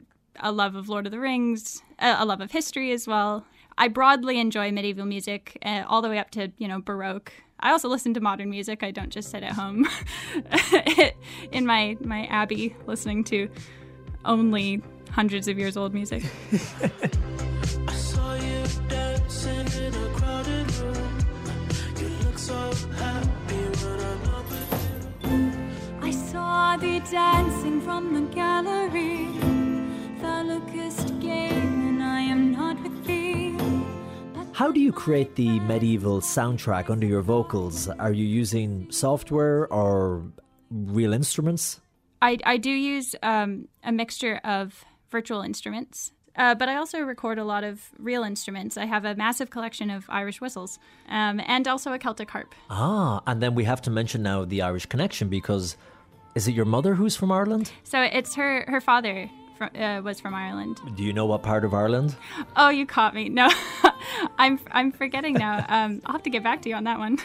[0.41, 3.47] a love of Lord of the Rings, a, a love of history as well.
[3.79, 7.33] I broadly enjoy medieval music, uh, all the way up to you know Baroque.
[7.61, 8.83] I also listen to modern music.
[8.83, 9.85] I don't just sit at home
[11.51, 13.49] in my my abbey listening to
[14.25, 16.23] only hundreds of years old music.
[17.87, 21.17] I saw you dancing in a crowded room.
[21.99, 24.71] You look so happy when I'm not with
[25.23, 25.51] you.
[26.01, 29.27] I saw thee dancing from the gallery.
[30.21, 33.48] Thou lookest gay, and I am not with thee.
[34.59, 37.87] How do you create the medieval soundtrack under your vocals?
[37.87, 40.21] Are you using software or
[40.69, 41.79] real instruments?
[42.21, 47.39] I, I do use um, a mixture of virtual instruments, uh, but I also record
[47.39, 48.75] a lot of real instruments.
[48.75, 52.53] I have a massive collection of Irish whistles um, and also a Celtic harp.
[52.69, 55.77] Ah, and then we have to mention now the Irish connection because
[56.35, 57.71] is it your mother who's from Ireland?
[57.85, 60.79] So it's her her father fr- uh, was from Ireland.
[60.95, 62.15] Do you know what part of Ireland?
[62.55, 63.29] Oh, you caught me.
[63.29, 63.51] No,
[64.39, 65.57] I'm I'm forgetting now.
[65.69, 67.19] Um, I'll have to get back to you on that one.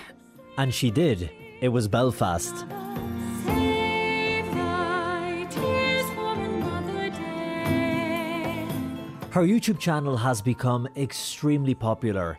[0.59, 1.31] And she did.
[1.63, 2.55] It was Belfast.
[3.47, 8.67] Save thy tears for another day.
[9.31, 12.39] Her YouTube channel has become extremely popular,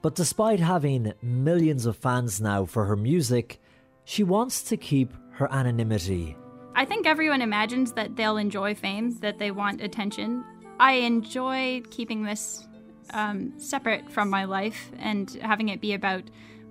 [0.00, 3.60] but despite having millions of fans now for her music,
[4.04, 6.36] she wants to keep her anonymity.
[6.74, 10.44] I think everyone imagines that they'll enjoy fame, that they want attention.
[10.80, 12.66] I enjoy keeping this
[13.10, 16.24] um, separate from my life and having it be about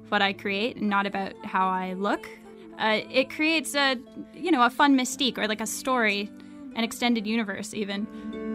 [0.10, 2.28] what I create and not about how I look.
[2.80, 3.98] Uh, it creates a,
[4.34, 6.32] you know, a fun mystique or like a story,
[6.76, 8.08] an extended universe even.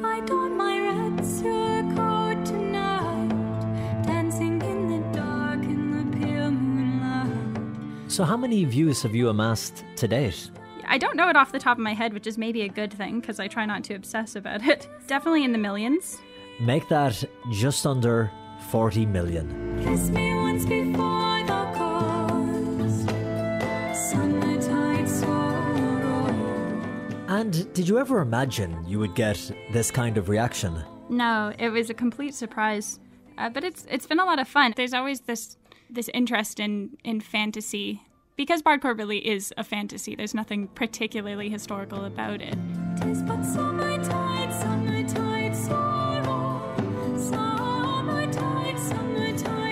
[0.04, 8.10] I don my red surcoat tonight, dancing in the dark in the pale moonlight.
[8.10, 10.50] So, how many views have you amassed to date?
[10.88, 12.92] I don't know it off the top of my head, which is maybe a good
[12.92, 14.88] thing because I try not to obsess about it.
[15.06, 16.18] Definitely in the millions.
[16.60, 17.22] Make that
[17.52, 18.30] just under
[18.70, 19.82] 40 million.
[19.82, 23.02] Kiss me once before the chorus.
[24.12, 26.26] Summertide sorrow.
[27.28, 30.82] And did you ever imagine you would get this kind of reaction?
[31.08, 32.98] No, it was a complete surprise.
[33.38, 34.72] Uh, but it's it's been a lot of fun.
[34.76, 35.58] There's always this
[35.90, 38.02] this interest in in fantasy
[38.36, 40.14] because Bardcore really is a fantasy.
[40.14, 42.56] There's nothing particularly historical about it.
[43.00, 46.62] Tis but summertide, summertide sorrow.
[47.16, 49.66] Summertide, summertide.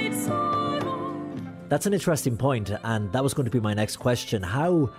[1.68, 4.42] That's an interesting point, and that was going to be my next question.
[4.42, 4.90] How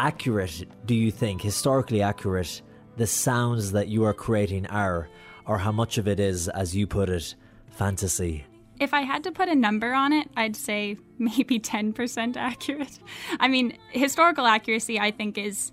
[0.00, 2.62] accurate do you think, historically accurate,
[2.96, 5.08] the sounds that you are creating are,
[5.46, 7.34] or how much of it is, as you put it,
[7.70, 8.44] fantasy?
[8.78, 12.98] If I had to put a number on it, I'd say maybe 10% accurate.
[13.40, 15.72] I mean, historical accuracy, I think, is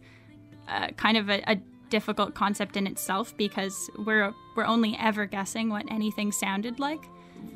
[0.67, 1.57] uh, kind of a, a
[1.89, 7.03] difficult concept in itself because we're we're only ever guessing what anything sounded like.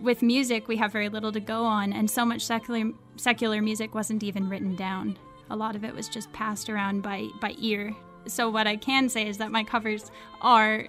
[0.01, 3.95] With music, we have very little to go on, and so much secular secular music
[3.95, 5.17] wasn't even written down.
[5.49, 7.95] A lot of it was just passed around by by ear.
[8.27, 10.87] So what I can say is that my covers are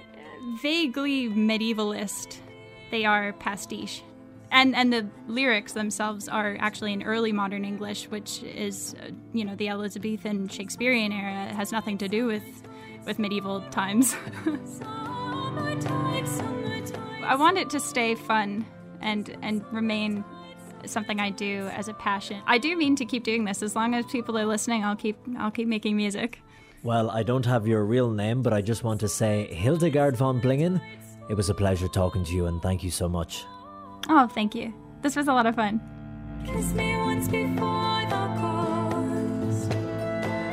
[0.60, 2.38] vaguely medievalist.
[2.90, 4.02] They are pastiche.
[4.50, 9.44] And and the lyrics themselves are actually in early modern English, which is uh, you
[9.44, 11.48] know the Elizabethan Shakespearean era.
[11.50, 12.44] It has nothing to do with
[13.04, 14.16] with medieval times.
[17.22, 18.64] I want it to stay fun
[19.00, 20.24] and and remain
[20.86, 22.40] something I do as a passion.
[22.46, 24.84] I do mean to keep doing this as long as people are listening.
[24.84, 26.40] I'll keep I'll keep making music.
[26.82, 30.40] Well, I don't have your real name, but I just want to say, Hildegard von
[30.40, 30.80] Blingin',
[31.28, 33.44] it was a pleasure talking to you, and thank you so much.
[34.08, 34.72] Oh, thank you.
[35.02, 35.80] This was a lot of fun.
[36.46, 38.28] Kiss me once before the.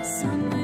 [0.06, 0.55] Summertide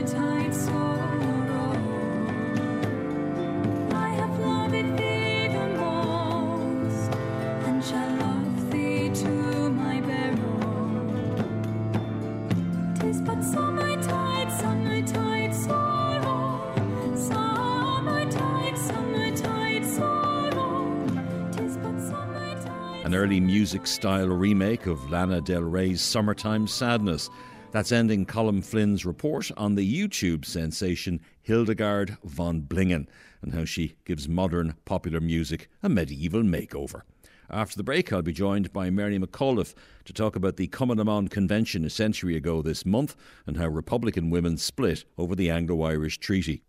[23.11, 27.29] An early music style remake of Lana Del Rey's Summertime Sadness.
[27.71, 33.09] That's ending Colin Flynn's report on the YouTube sensation Hildegard von Blingin'
[33.41, 37.01] and how she gives modern popular music a medieval makeover.
[37.49, 39.73] After the break, I'll be joined by Mary McAuliffe
[40.05, 44.55] to talk about the Cumann Convention a century ago this month and how Republican women
[44.55, 46.63] split over the Anglo Irish Treaty.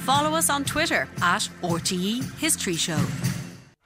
[0.00, 3.00] Follow us on Twitter at RTE History Show.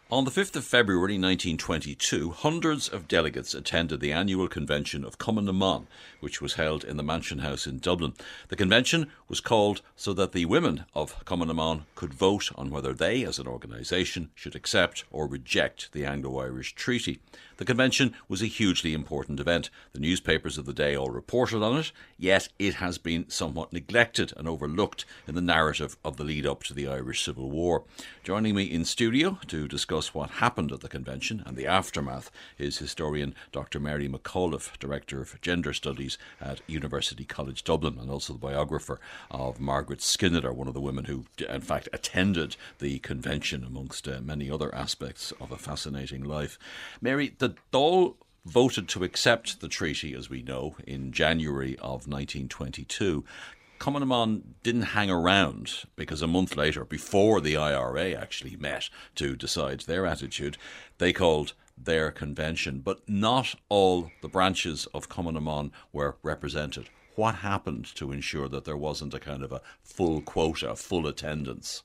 [0.08, 5.88] On the 5th of February 1922, hundreds of delegates attended the annual convention of Cumann
[6.20, 8.12] which was held in the Mansion House in Dublin.
[8.46, 13.24] The convention was called so that the women of Cumann could vote on whether they,
[13.24, 17.18] as an organisation, should accept or reject the Anglo Irish Treaty.
[17.58, 19.70] The convention was a hugely important event.
[19.94, 24.32] The newspapers of the day all reported on it, yet it has been somewhat neglected
[24.36, 27.84] and overlooked in the narrative of the lead up to the Irish Civil War.
[28.22, 32.78] Joining me in studio to discuss what happened at the convention and the aftermath is
[32.78, 33.80] historian Dr.
[33.80, 39.60] Mary McAuliffe, Director of Gender Studies at University College Dublin, and also the biographer of
[39.60, 44.50] Margaret Skinnider, one of the women who, in fact, attended the convention amongst uh, many
[44.50, 46.58] other aspects of a fascinating life.
[47.00, 53.24] Mary, the Dáil voted to accept the treaty, as we know, in January of 1922.
[53.78, 59.80] Cumann didn't hang around because a month later, before the IRA actually met to decide
[59.80, 60.56] their attitude,
[60.98, 62.80] they called their convention.
[62.80, 66.88] But not all the branches of Cumann were represented.
[67.16, 71.82] What happened to ensure that there wasn't a kind of a full quota, full attendance?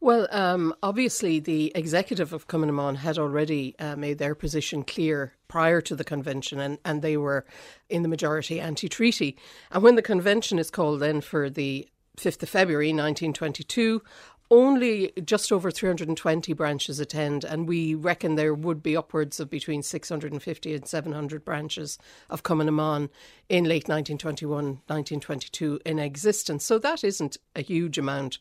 [0.00, 5.80] Well, um, obviously, the executive of Cumann had already uh, made their position clear prior
[5.80, 7.46] to the convention, and, and they were
[7.88, 9.36] in the majority anti treaty.
[9.70, 14.02] And when the convention is called then for the 5th of February 1922,
[14.50, 19.82] only just over 320 branches attend, and we reckon there would be upwards of between
[19.82, 23.10] 650 and 700 branches of Cumann
[23.48, 26.64] in late 1921, 1922 in existence.
[26.64, 28.38] So that isn't a huge amount.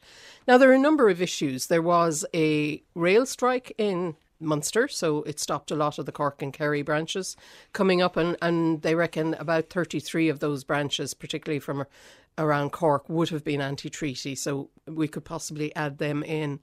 [0.47, 1.67] Now, there are a number of issues.
[1.67, 6.41] There was a rail strike in Munster, so it stopped a lot of the Cork
[6.41, 7.35] and Kerry branches
[7.71, 11.85] coming up, and, and they reckon about 33 of those branches, particularly from
[12.37, 16.59] around Cork, would have been anti treaty, so we could possibly add them in.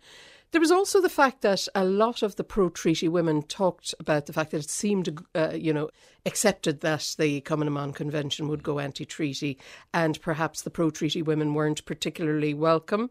[0.53, 4.33] There was also the fact that a lot of the pro-treaty women talked about the
[4.33, 5.91] fact that it seemed, uh, you know,
[6.27, 9.59] accepted that the Cumann Convention would go anti-treaty,
[9.95, 13.11] and perhaps the pro-treaty women weren't particularly welcome.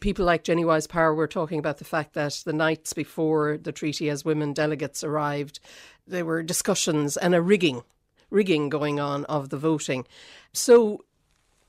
[0.00, 3.72] People like Jennie Wyse Power were talking about the fact that the nights before the
[3.72, 5.60] treaty, as women delegates arrived,
[6.06, 7.82] there were discussions and a rigging,
[8.28, 10.06] rigging going on of the voting.
[10.52, 11.02] So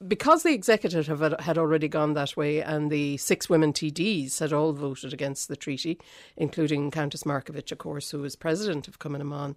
[0.05, 1.07] because the executive
[1.39, 5.55] had already gone that way and the six women TDs had all voted against the
[5.55, 5.99] treaty,
[6.35, 9.55] including Countess Markievicz, of course, who was president of Cumann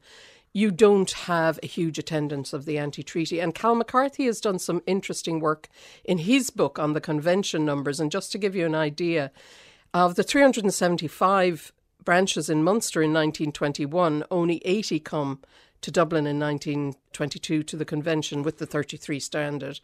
[0.55, 3.39] you don't have a huge attendance of the anti treaty.
[3.39, 5.69] And Cal McCarthy has done some interesting work
[6.05, 8.01] in his book on the convention numbers.
[8.01, 9.31] And just to give you an idea,
[9.95, 11.73] of the 375
[12.05, 15.41] branches in Munster in 1921, only 80 come
[15.81, 19.81] to Dublin in 1922 to the convention with the 33 standard.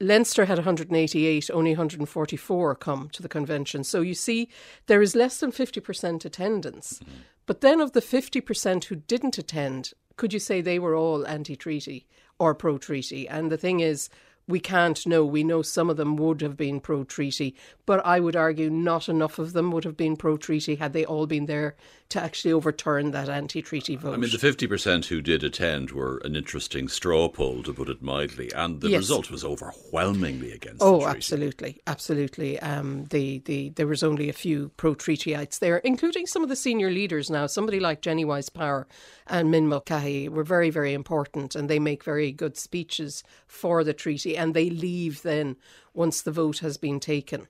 [0.00, 3.84] Leinster had 188, only 144 come to the convention.
[3.84, 4.48] So you see,
[4.86, 6.98] there is less than 50% attendance.
[6.98, 7.14] Mm-hmm.
[7.46, 11.56] But then of the 50% who didn't attend, could you say they were all anti
[11.56, 12.06] treaty
[12.38, 13.28] or pro treaty?
[13.28, 14.08] And the thing is,
[14.46, 15.24] we can't know.
[15.24, 17.54] We know some of them would have been pro treaty,
[17.86, 21.04] but I would argue not enough of them would have been pro treaty had they
[21.04, 21.76] all been there
[22.10, 24.14] to actually overturn that anti treaty vote.
[24.14, 28.02] I mean, the 50% who did attend were an interesting straw poll, to put it
[28.02, 28.98] mildly, and the Yes.
[28.98, 31.16] result was overwhelmingly against Oh, the treaty.
[31.16, 32.60] absolutely, absolutely.
[32.60, 36.90] Um, the, the there was only a few pro-treatyites there, including some of the senior
[36.90, 37.30] leaders.
[37.30, 38.86] Now, somebody like Jennie Wyse Power
[39.26, 43.94] and Min Mulcahy were very, very important, and they make very good speeches for the
[43.94, 45.56] treaty, and they leave then
[45.94, 47.48] once the vote has been taken.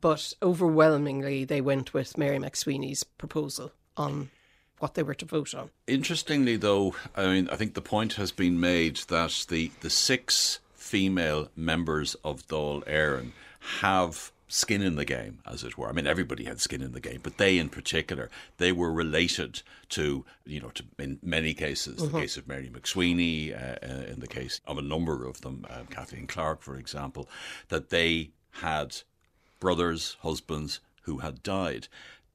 [0.00, 4.30] But overwhelmingly, they went with Mary MacSwiney's proposal on
[4.78, 5.70] what they were to vote on.
[5.86, 10.60] Interestingly, though, I mean, I think the point has been made that the, the six
[10.74, 13.32] female members of Dáil Éireann
[13.80, 15.88] have skin in the game, as it were.
[15.88, 19.60] I mean, everybody had skin in the game, but they in particular, they were related
[19.90, 22.20] to, you know, to, in many cases, the Mhm.
[22.20, 25.82] case of Mary MacSwiney, uh, uh, in the case of a number of them, uh,
[25.90, 27.28] Kathleen Clarke, for example,
[27.68, 28.96] that they had
[29.60, 31.88] brothers, husbands who had died.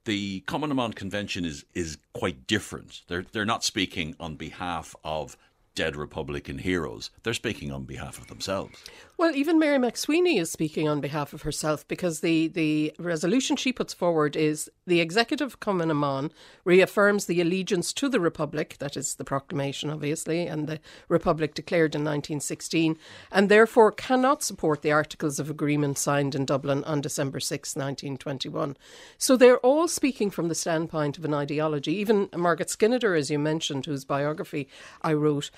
[0.05, 3.03] The Cumann na mBan Convention is is quite different.
[3.07, 5.37] They're they're not speaking on behalf of
[5.75, 7.09] dead Republican heroes.
[7.23, 8.83] They're speaking on behalf of themselves.
[9.17, 13.71] Well, even Mary MacSwiney is speaking on behalf of herself because the, the resolution she
[13.71, 16.31] puts forward is the executive Cumann na mBan
[16.65, 21.95] reaffirms the allegiance to the Republic, that is the proclamation, obviously, and the Republic declared
[21.95, 22.97] in 1916,
[23.31, 28.75] and therefore cannot support the Articles of Agreement signed in Dublin on December 6, 1921.
[29.17, 31.93] So they're all speaking from the standpoint of an ideology.
[31.93, 34.67] Even Margaret Skinnider, as you mentioned, whose biography
[35.01, 35.49] I wrote,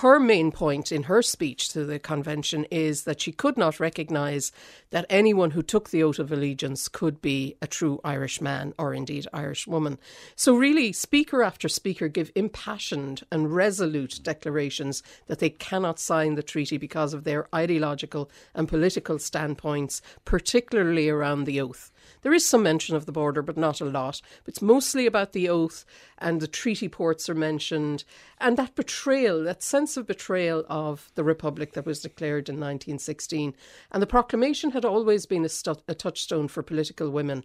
[0.00, 4.50] her main point in her speech to the convention is that she could not recognise
[4.90, 8.92] that anyone who took the oath of allegiance could be a true Irish man or
[8.92, 9.96] indeed Irish woman.
[10.34, 16.42] So, really, speaker after speaker give impassioned and resolute declarations that they cannot sign the
[16.42, 21.92] treaty because of their ideological and political standpoints, particularly around the oath.
[22.26, 24.20] There is some mention of the border, but not a lot.
[24.48, 25.84] It's mostly about the oath,
[26.18, 28.02] and the treaty ports are mentioned,
[28.40, 33.54] and that betrayal, that sense of betrayal of the Republic that was declared in 1916.
[33.92, 37.44] And the proclamation had always been a, stu- a touchstone for political women.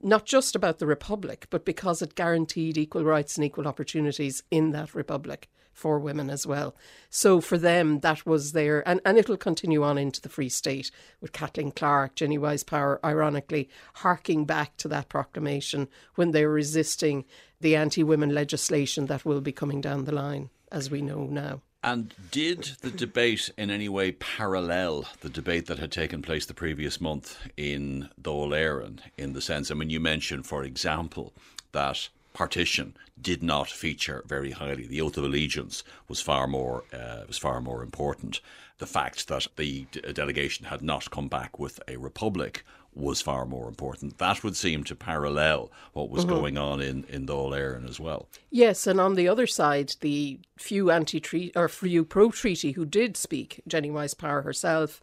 [0.00, 4.70] Not just about the Republic, but because it guaranteed equal rights and equal opportunities in
[4.70, 6.74] that Republic for women as well.
[7.10, 10.90] So for them, that was their, and, and it'll continue on into the Free State
[11.20, 16.52] with Kathleen Clarke, Jennie Wyse Power, ironically, harking back to that proclamation when they were
[16.52, 17.24] resisting
[17.60, 21.60] the anti women legislation that will be coming down the line, as we know now.
[21.84, 26.54] And did the debate in any way parallel the debate that had taken place the
[26.54, 31.32] previous month in Dáil Éireann, in the sense, I mean, you mentioned, for example,
[31.72, 34.86] that partition did not feature very highly.
[34.86, 38.40] The oath of allegiance was far more uh, was far more important.
[38.78, 42.64] The fact that the d- delegation had not come back with a republic
[42.94, 44.18] was far more important.
[44.18, 46.28] That would seem to parallel what was Mhm.
[46.28, 48.28] going on in in Dáil Éireann as well.
[48.50, 53.60] Yes, and on the other side, the few anti-treaty or few pro-treaty who did speak,
[53.66, 55.00] Jennie Wyse Power herself,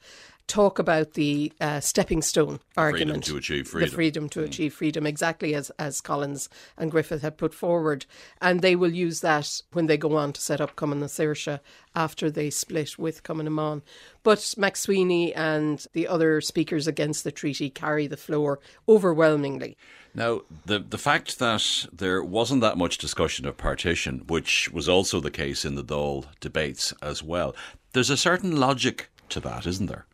[0.50, 3.90] talk about the uh, stepping stone argument, to achieve the freedom.
[3.92, 8.06] freedom to achieve freedom, exactly as as Collins and Griffith had put forward,
[8.42, 11.60] and they will use that when they go on to set up Cumann na Saoirse
[11.96, 13.82] after they split with Cumann na mBan.
[14.24, 19.78] But MacSwiney and the other speakers against the treaty carry the floor overwhelmingly.
[20.16, 25.20] Now, the the fact that there wasn't that much discussion of partition, which was also
[25.20, 27.56] the case in the Dáil debates as well,
[27.94, 30.06] there's a certain logic to that, isn't there?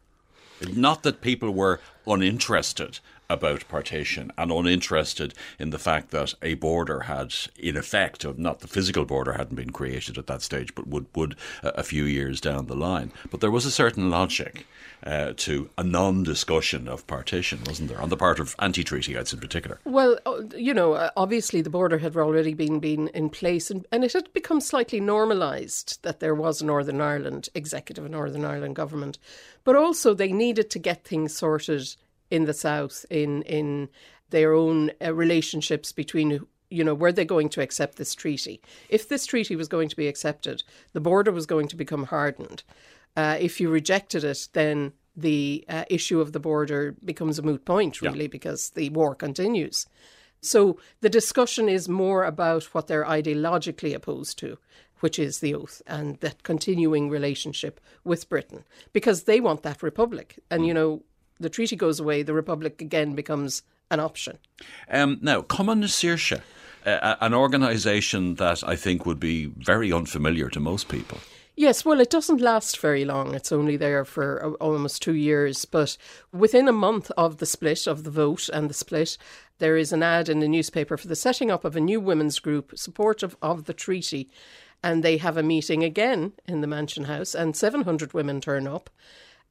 [0.74, 3.00] Not that people were uninterested
[3.30, 8.60] about partition and uninterested in the fact that a border had, in effect, of not
[8.60, 12.04] the physical border hadn't been created at that stage, but would would uh, a few
[12.04, 13.12] years down the line.
[13.32, 14.66] But there was a certain logic
[15.06, 19.80] uh, to a non-discussion of partition, wasn't there, on the part of anti-treatyites in particular?
[19.86, 23.86] Well, uh, you know, uh, obviously the border had already been, been in place and,
[23.92, 28.46] and it had become slightly normalised that there was a Northern Ireland executive, a Northern
[28.46, 29.20] Ireland government.
[29.64, 31.96] But also they needed to get things sorted
[32.30, 33.90] in the south, in, in
[34.30, 38.60] their own uh, relationships between you know, were they going to accept this treaty?
[38.90, 40.64] If this treaty was going to be accepted,
[40.94, 42.64] the border was going to become hardened.
[43.16, 47.66] Uh, if you rejected it, then the uh, issue of the border becomes a moot
[47.66, 48.28] point, really, yeah.
[48.28, 49.86] because the war continues.
[50.42, 54.58] So the discussion is more about what they're ideologically opposed to,
[55.00, 60.40] which is the oath and that continuing relationship with Britain, because they want that republic.
[60.52, 61.04] And, you know,
[61.40, 64.38] the treaty goes away, the republic again becomes an option.
[64.90, 66.38] Um, now, Cumann na
[66.86, 71.20] uh, an organisation that I think would be very unfamiliar to most people.
[71.58, 73.34] Yes, well, it doesn't last very long.
[73.34, 75.64] It's only there for almost two years.
[75.64, 75.98] But
[76.34, 79.18] within a month of the split, of the vote and the split,
[79.60, 82.40] there is an ad in the newspaper for the setting up of a new women's
[82.40, 84.30] group supportive of the treaty.
[84.84, 88.90] And they have a meeting again in the Mansion House, and 700 women turn up.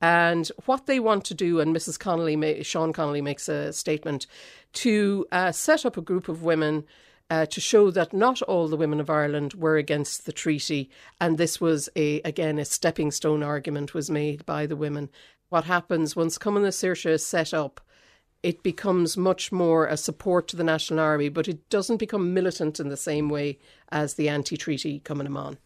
[0.05, 1.99] And what they want to do, and Mrs.
[1.99, 4.27] Connolly, Sean Connolly makes a statement
[4.75, 6.85] to uh, set up a group of women
[7.31, 10.91] uh, to show that not all the women of Ireland were against the treaty,
[11.23, 15.09] and this was a again a stepping stone argument was made by the women.
[15.49, 17.81] What happens once Cumann na Saoirse is set up?
[18.43, 22.79] It becomes much more a support to the National Army, but it doesn't become militant
[22.79, 25.57] in the same way as the anti-treaty Cumann na mBan.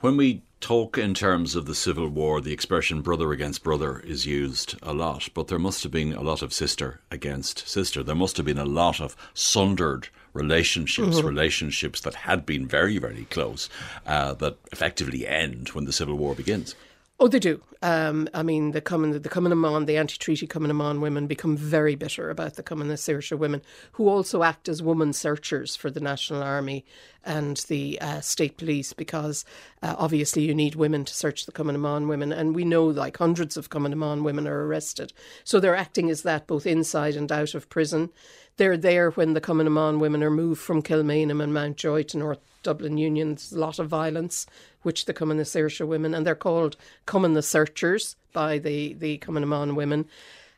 [0.00, 4.24] When we talk in terms of the Civil War, the expression brother against brother is
[4.24, 8.02] used a lot, but there must have been a lot of sister against sister.
[8.02, 11.26] There must have been a lot of sundered relationships, mm-hmm.
[11.26, 13.68] relationships that had been very, very close,
[14.06, 16.74] uh, that effectively end when the Civil War begins.
[17.20, 17.62] Oh, they do.
[17.80, 21.28] Um, I mean, the Cumann, the Cumann na mBan, the anti-treaty Cumann na mBan women
[21.28, 23.62] become very bitter about the Cumann Saoirse women,
[23.92, 26.84] who also act as woman searchers for the National Army
[27.24, 29.44] and the uh, state police, because
[29.80, 32.84] uh, obviously you need women to search the Cumann na mBan women, and we know
[32.84, 35.12] like hundreds of Cumann na mBan women are arrested,
[35.44, 38.10] so they're acting as that both inside and out of prison.
[38.56, 42.18] They're there when the Cumann na mBan women are moved from Kilmainham and Mountjoy to
[42.18, 43.28] North Dublin Union.
[43.28, 44.46] There's a lot of violence
[44.82, 49.18] which the Cumann na Saoirse women, and they're called Cumann na Searchers by the, the
[49.18, 50.06] Cumann na mBan women.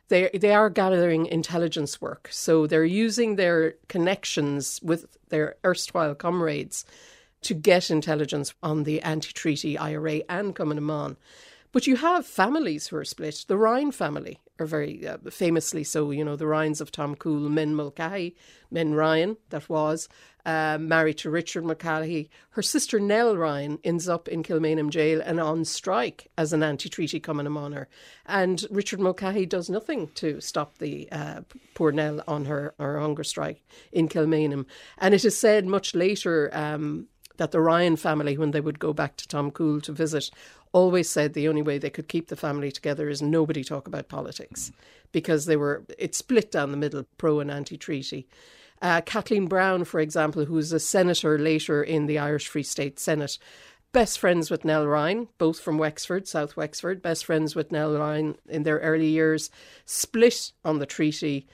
[0.09, 2.29] They, they are gathering intelligence work.
[2.31, 6.85] So they're using their connections with their erstwhile comrades
[7.41, 11.15] to get intelligence on the anti treaty IRA and Cumann na mBan.
[11.77, 13.45] But you have families who are split.
[13.47, 17.75] The Ryan family are very uh, famously so, you know, the Ryans of Tomcoole, Min
[17.75, 18.35] Mulcahy,
[18.71, 20.09] Min Ryan, that was,
[20.43, 22.31] uh, married to Richard Mulcahy.
[22.49, 27.19] Her sister Nell Ryan ends up in Kilmainham jail and on strike as an anti-treaty
[27.19, 27.87] Cumann na mBan her.
[28.25, 31.41] And Richard Mulcahy does nothing to stop the uh,
[31.75, 33.61] poor Nell on her, her hunger strike
[33.91, 34.65] in Kilmainham.
[34.97, 37.05] And it is said much later um,
[37.37, 40.29] that the Ryan family, when they would go back to Tomcoole to visit,
[40.71, 44.09] always said the only way they could keep the family together is nobody talk about
[44.09, 44.71] politics
[45.11, 48.27] because they were it split down the middle, pro and anti treaty.
[48.81, 52.99] Uh, Kathleen Browne, for example, who was a senator later in the Irish Free State
[52.99, 53.39] Senate,
[53.91, 58.35] best friends with Nell Ryan, both from Wexford, South Wexford, best friends with Nell Ryan
[58.47, 59.49] in their early years,
[59.85, 61.47] split on the treaty.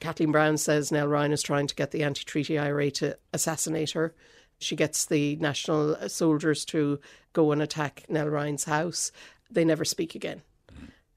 [0.00, 3.92] Kathleen Browne says Nell Ryan is trying to get the anti treaty IRA to assassinate
[3.92, 4.14] her.
[4.60, 7.00] She gets the national soldiers to
[7.32, 9.10] go and attack Nell Ryan's house.
[9.50, 10.42] They never speak again.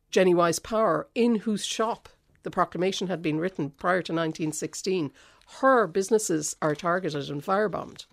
[0.10, 2.10] Jennie Wyse Power, in whose shop
[2.44, 5.12] the proclamation had been written prior to 1916,
[5.60, 8.06] her businesses are targeted and firebombed.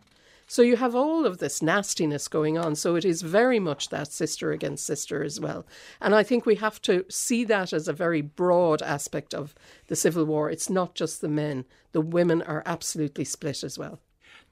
[0.50, 2.74] So you have all of this nastiness going on.
[2.74, 5.64] So it is very much that sister against sister as well.
[6.00, 9.54] And I think we have to see that as a very broad aspect of
[9.86, 10.50] the Civil War.
[10.50, 14.00] It's not just the men, the women are absolutely split as well.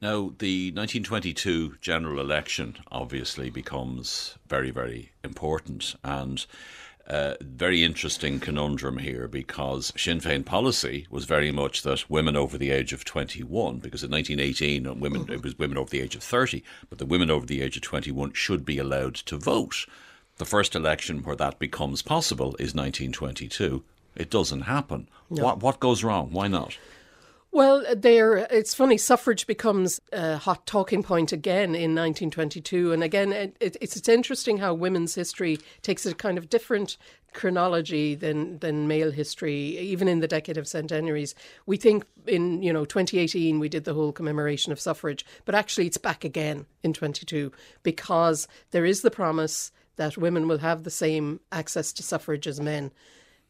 [0.00, 5.96] Now, the 1922 general election obviously becomes very, very important.
[6.04, 6.46] And
[7.08, 12.58] uh, very interesting conundrum here because Sinn Féin policy was very much that women over
[12.58, 16.14] the age of 21, because in 1918 uh, women it was women over the age
[16.14, 19.86] of 30, but the women over the age of 21 should be allowed to vote.
[20.36, 23.82] The first election where that becomes possible is 1922.
[24.14, 25.08] It doesn't happen.
[25.30, 25.44] No.
[25.44, 26.30] What what goes wrong?
[26.30, 26.76] Why not?
[27.50, 28.36] Well, there.
[28.36, 28.98] It's funny.
[28.98, 34.08] Suffrage becomes a hot talking point again in 1922, and again, it, it, it's it's
[34.08, 36.98] interesting how women's history takes a kind of different
[37.32, 39.78] chronology than than male history.
[39.78, 41.34] Even in the decade of centenaries,
[41.64, 45.86] we think in you know 2018 we did the whole commemoration of suffrage, but actually
[45.86, 47.50] it's back again in 22
[47.82, 52.60] because there is the promise that women will have the same access to suffrage as
[52.60, 52.92] men,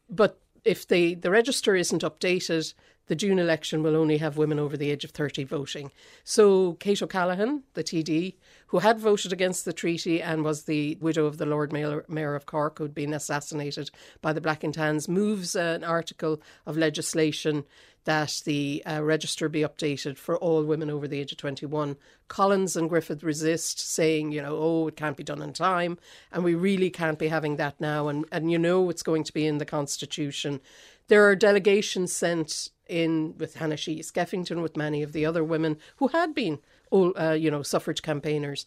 [0.09, 2.73] but if the, the register isn't updated,
[3.09, 5.91] the June election will only have women over the age of 30 voting.
[6.23, 8.35] So Kate O'Callaghan, the TD,
[8.67, 12.45] who had voted against the treaty and was the widow of the Lord Mayor, of
[12.45, 13.89] Cork who'd been assassinated
[14.21, 17.65] by the Black and Tans, moves an article of legislation
[18.05, 21.97] that the uh, register be updated for all women over the age of 21.
[22.27, 25.97] Collins and Griffith resist, saying, you know, oh, it can't be done in time,
[26.31, 28.07] and we really can't be having that now.
[28.07, 30.61] And, and you know it's going to be in the Constitution.
[31.07, 35.77] There are delegations sent in with Hannah Sheehy Skeffington, with many of the other women
[35.97, 36.59] who had been,
[36.91, 38.65] uh, you know, suffrage campaigners.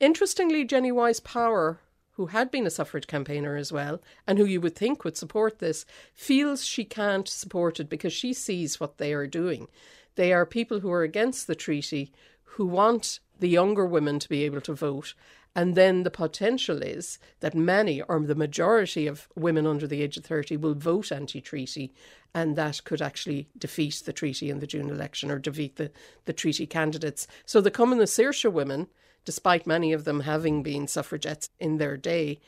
[0.00, 1.80] Interestingly, Jennie Wyse Power,
[2.12, 5.58] who had been a suffrage campaigner as well, and who you would think would support
[5.58, 9.68] this, feels she can't support it because she sees what they are doing.
[10.14, 12.12] They are people who are against the treaty,
[12.44, 15.14] who want the younger women to be able to vote.
[15.56, 20.18] And then the potential is that many or the majority of women under the age
[20.18, 21.94] of 30 will vote anti treaty,
[22.34, 25.90] and that could actually defeat the treaty in the June election or defeat the,
[26.26, 27.26] the treaty candidates.
[27.46, 28.88] So the Cumann na women,
[29.24, 32.38] despite many of them having been suffragettes in their day,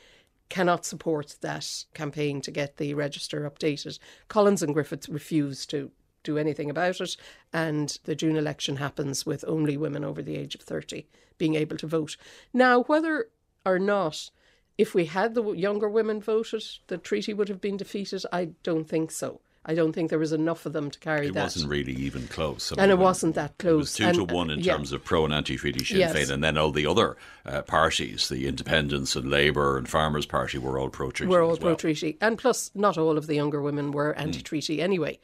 [0.49, 3.97] cannot support that campaign to get the register updated.
[4.27, 5.89] Collins and Griffiths refuse to
[6.23, 7.15] do anything about it,
[7.53, 11.07] and the June election happens with only women over the age of 30
[11.37, 12.17] being able to vote.
[12.53, 13.29] Now, whether
[13.65, 14.29] or not
[14.77, 18.87] if we had the younger women voted, the treaty would have been defeated, I don't
[18.87, 19.41] think so.
[19.65, 21.43] I don't think there was enough of them to carry It that.
[21.43, 22.71] wasn't really even close.
[22.71, 23.73] I and it wasn't that close.
[23.73, 24.73] It was two And, to one in yeah.
[24.73, 26.15] terms of pro and anti treaty Sinn Yes.
[26.15, 30.57] Féin, and then all the other uh, parties, the Independents and Labour and Farmers Party,
[30.57, 31.29] were all pro treaty.
[31.29, 31.57] We're all well.
[31.57, 32.17] Pro treaty.
[32.21, 35.19] And plus, not all of the younger women were anti treaty anyway.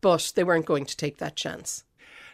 [0.00, 1.84] But they weren't going to take that chance.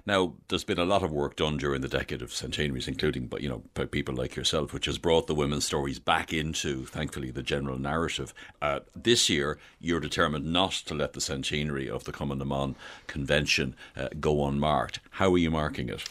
[0.05, 3.41] Now, there's been a lot of work done during the decade of centenaries, including, but
[3.41, 7.31] you know, by people like yourself, which has brought the women's stories back into, thankfully,
[7.31, 8.35] the general narrative.
[8.61, 12.75] Uh, this year, you're determined not to let the centenary of the Cumann na mBan
[13.07, 14.99] Convention uh, go unmarked.
[15.11, 16.03] How are you marking it?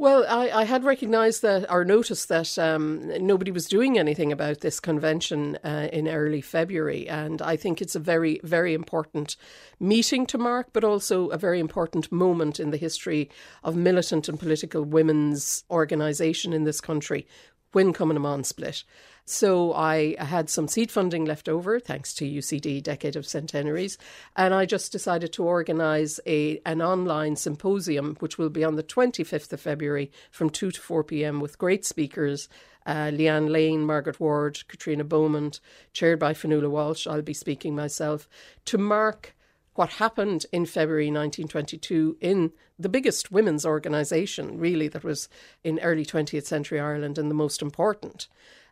[0.00, 4.60] Well, I, I had recognised that or noticed that um, nobody was doing anything about
[4.60, 9.34] this convention uh, in early February, and I think it's a very, very important
[9.80, 13.28] meeting to mark, but also a very important moment in the history
[13.64, 17.26] of militant and political women's organisation in this country
[17.72, 18.84] when Cumann na mBan split.
[19.24, 23.98] So I had some seed funding left over, thanks to UCD Decade of Centenaries,
[24.34, 28.82] and I just decided to organise a an online symposium, which will be on the
[28.82, 31.40] 25th of February from 2 to 4 p.m.
[31.40, 32.48] with great speakers.
[32.86, 35.52] Uh, Leeann Lane, Margaret Ward, Katrina Bowman,
[35.92, 37.06] chaired by Fionnuala Walsh.
[37.06, 38.30] I'll be speaking myself
[38.64, 39.34] to mark
[39.78, 42.50] what happened in February 1922 in
[42.80, 45.28] the biggest women's organisation, really, that was
[45.62, 48.26] in early 20th century Ireland and the most important,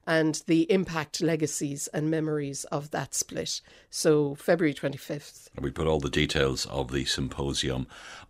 [0.07, 3.61] and the impact, legacies, and memories of that split.
[3.91, 5.49] So, February 25th.
[5.61, 7.87] We put all the details of the symposium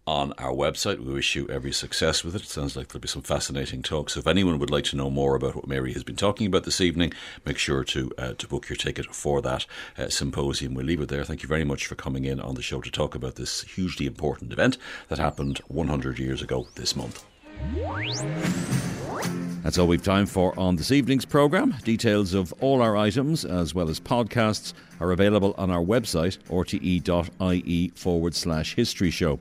[0.07, 1.01] on our website.
[1.01, 2.43] We wish you every success with it.
[2.43, 4.15] It sounds like there'll be some fascinating talks.
[4.15, 6.65] So if anyone would like to know more about what Mary has been talking about
[6.65, 7.13] this evening,
[7.45, 9.67] make sure to uh, to book your ticket for that
[9.99, 10.75] uh, symposium.
[10.75, 11.25] We'll leave it there.
[11.25, 14.07] Thank you very much for coming in on the show to talk about this hugely
[14.07, 17.25] important event that happened 100 years ago this month.
[19.63, 21.75] That's all we've time for on this evening's programme.
[21.83, 27.89] Details of all our items, as well as podcasts, are available on our website, rte.ie
[27.97, 29.41] forward slash history show.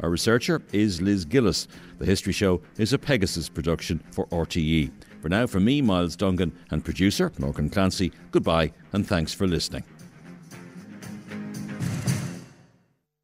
[0.00, 1.68] Our researcher is Liz Gillis.
[1.98, 4.90] The History Show is a Pegasus production for RTE.
[5.20, 9.84] For now, from me, Myles Dungan, and producer Morgan Clancy, goodbye and thanks for listening.